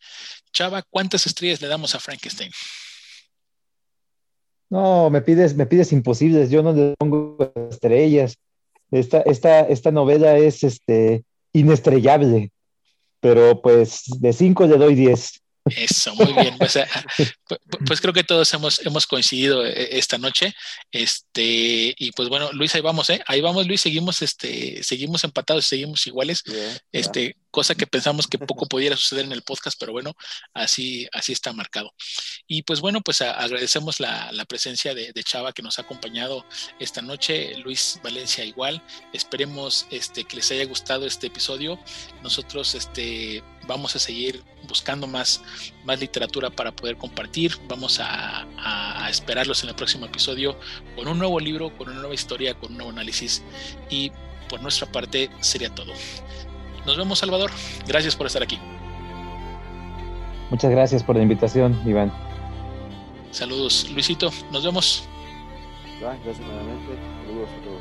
Chava, 0.53 0.83
¿cuántas 0.83 1.27
estrellas 1.27 1.61
le 1.61 1.69
damos 1.69 1.95
a 1.95 2.01
Frankenstein? 2.01 2.51
No, 4.71 5.11
me 5.11 5.23
pides, 5.23 5.55
me 5.55 5.67
pides 5.67 5.93
imposibles, 5.93 6.51
yo 6.51 6.63
no 6.63 6.73
le 6.73 6.95
pongo 6.99 7.53
estrellas. 7.71 8.37
Esta, 8.91 9.21
esta, 9.23 9.61
esta 9.61 9.91
novela 9.91 10.37
es 10.37 10.63
este, 10.65 11.25
inestrellable, 11.53 12.51
pero 13.21 13.61
pues 13.61 14.05
de 14.21 14.33
cinco 14.33 14.67
le 14.67 14.77
doy 14.77 14.95
diez. 14.95 15.41
Eso, 15.77 16.15
muy 16.15 16.33
bien. 16.33 16.57
Pues, 16.59 16.77
eh, 16.77 16.87
pues, 17.87 18.01
creo 18.01 18.13
que 18.13 18.25
todos 18.25 18.53
hemos, 18.55 18.85
hemos 18.85 19.07
coincidido 19.07 19.65
eh, 19.65 19.99
esta 19.99 20.19
noche. 20.19 20.55
Este, 20.91 21.95
y 21.97 22.13
pues 22.13 22.29
bueno, 22.29 22.51
Luis, 22.53 22.75
ahí 22.75 22.81
vamos, 22.81 23.11
¿eh? 23.11 23.23
Ahí 23.27 23.41
vamos, 23.41 23.67
Luis, 23.67 23.81
seguimos, 23.81 24.23
este, 24.23 24.83
seguimos 24.83 25.25
empatados, 25.25 25.67
seguimos 25.67 26.07
iguales. 26.07 26.43
este, 26.93 27.37
cosa 27.51 27.75
que 27.75 27.87
pensamos 27.87 28.27
que 28.27 28.39
poco 28.39 28.67
pudiera 28.67 28.97
suceder 28.97 29.25
en 29.25 29.33
el 29.33 29.43
podcast, 29.43 29.77
pero 29.79 29.93
bueno, 29.93 30.15
así, 30.55 31.07
así 31.13 31.33
está 31.33 31.53
marcado. 31.53 31.93
Y 32.51 32.63
pues 32.63 32.81
bueno, 32.81 33.03
pues 33.03 33.21
agradecemos 33.21 34.01
la, 34.01 34.33
la 34.33 34.47
presencia 34.47 34.95
de, 34.95 35.13
Chava 35.23 35.53
que 35.53 35.61
nos 35.61 35.79
ha 35.79 35.83
acompañado 35.83 36.47
esta 36.79 37.03
noche, 37.03 37.55
Luis 37.59 38.01
Valencia 38.03 38.43
igual. 38.43 38.81
Esperemos 39.13 39.87
este, 39.91 40.25
que 40.25 40.37
les 40.37 40.51
haya 40.51 40.65
gustado 40.65 41.05
este 41.05 41.27
episodio. 41.27 41.79
Nosotros 42.23 42.75
este, 42.75 43.43
vamos 43.67 43.95
a 43.97 43.99
seguir 43.99 44.43
buscando 44.67 45.07
más, 45.07 45.43
más 45.85 46.01
literatura 46.01 46.49
para 46.49 46.73
poder 46.73 46.97
compartir. 46.97 47.55
Vamos 47.69 48.01
a, 48.01 48.47
a, 48.57 49.11
esperarlos 49.11 49.63
en 49.63 49.69
el 49.69 49.75
próximo 49.75 50.07
episodio 50.07 50.59
con 50.97 51.07
un 51.07 51.19
nuevo 51.19 51.39
libro, 51.39 51.77
con 51.77 51.91
una 51.91 51.99
nueva 51.99 52.15
historia, 52.15 52.55
con 52.55 52.71
un 52.71 52.79
nuevo 52.79 52.93
análisis. 52.93 53.43
Y 53.91 54.11
por 54.49 54.63
nuestra 54.63 54.91
parte 54.91 55.29
sería 55.41 55.69
todo. 55.75 55.93
Nos 56.87 56.97
vemos, 56.97 57.19
Salvador. 57.19 57.51
Gracias 57.87 58.17
por 58.17 58.27
estar 58.27 58.43
aquí. 58.43 58.59
Muchas 60.49 60.71
gracias 60.71 61.05
por 61.05 61.17
la 61.17 61.23
invitación, 61.23 61.79
Iván. 61.85 62.28
Saludos, 63.31 63.89
Luisito. 63.91 64.33
Nos 64.51 64.65
vemos. 64.65 65.03
Gracias 66.01 66.39
nuevamente. 66.39 66.93
Saludos 67.27 67.49
a 67.49 67.65
todos. 67.65 67.81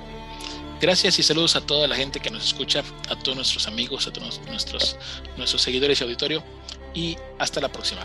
Gracias 0.79 1.17
y 1.17 1.23
saludos 1.23 1.55
a 1.55 1.61
toda 1.61 1.87
la 1.87 1.95
gente 1.95 2.19
que 2.19 2.29
nos 2.29 2.45
escucha, 2.45 2.83
a 3.09 3.15
todos 3.15 3.35
nuestros 3.35 3.67
amigos, 3.67 4.07
a 4.07 4.13
todos 4.13 4.39
nuestros, 4.47 4.95
nuestros 5.35 5.61
seguidores 5.61 5.99
y 5.99 6.03
auditorio. 6.03 6.43
Y 6.93 7.17
hasta 7.39 7.61
la 7.61 7.69
próxima. 7.69 8.01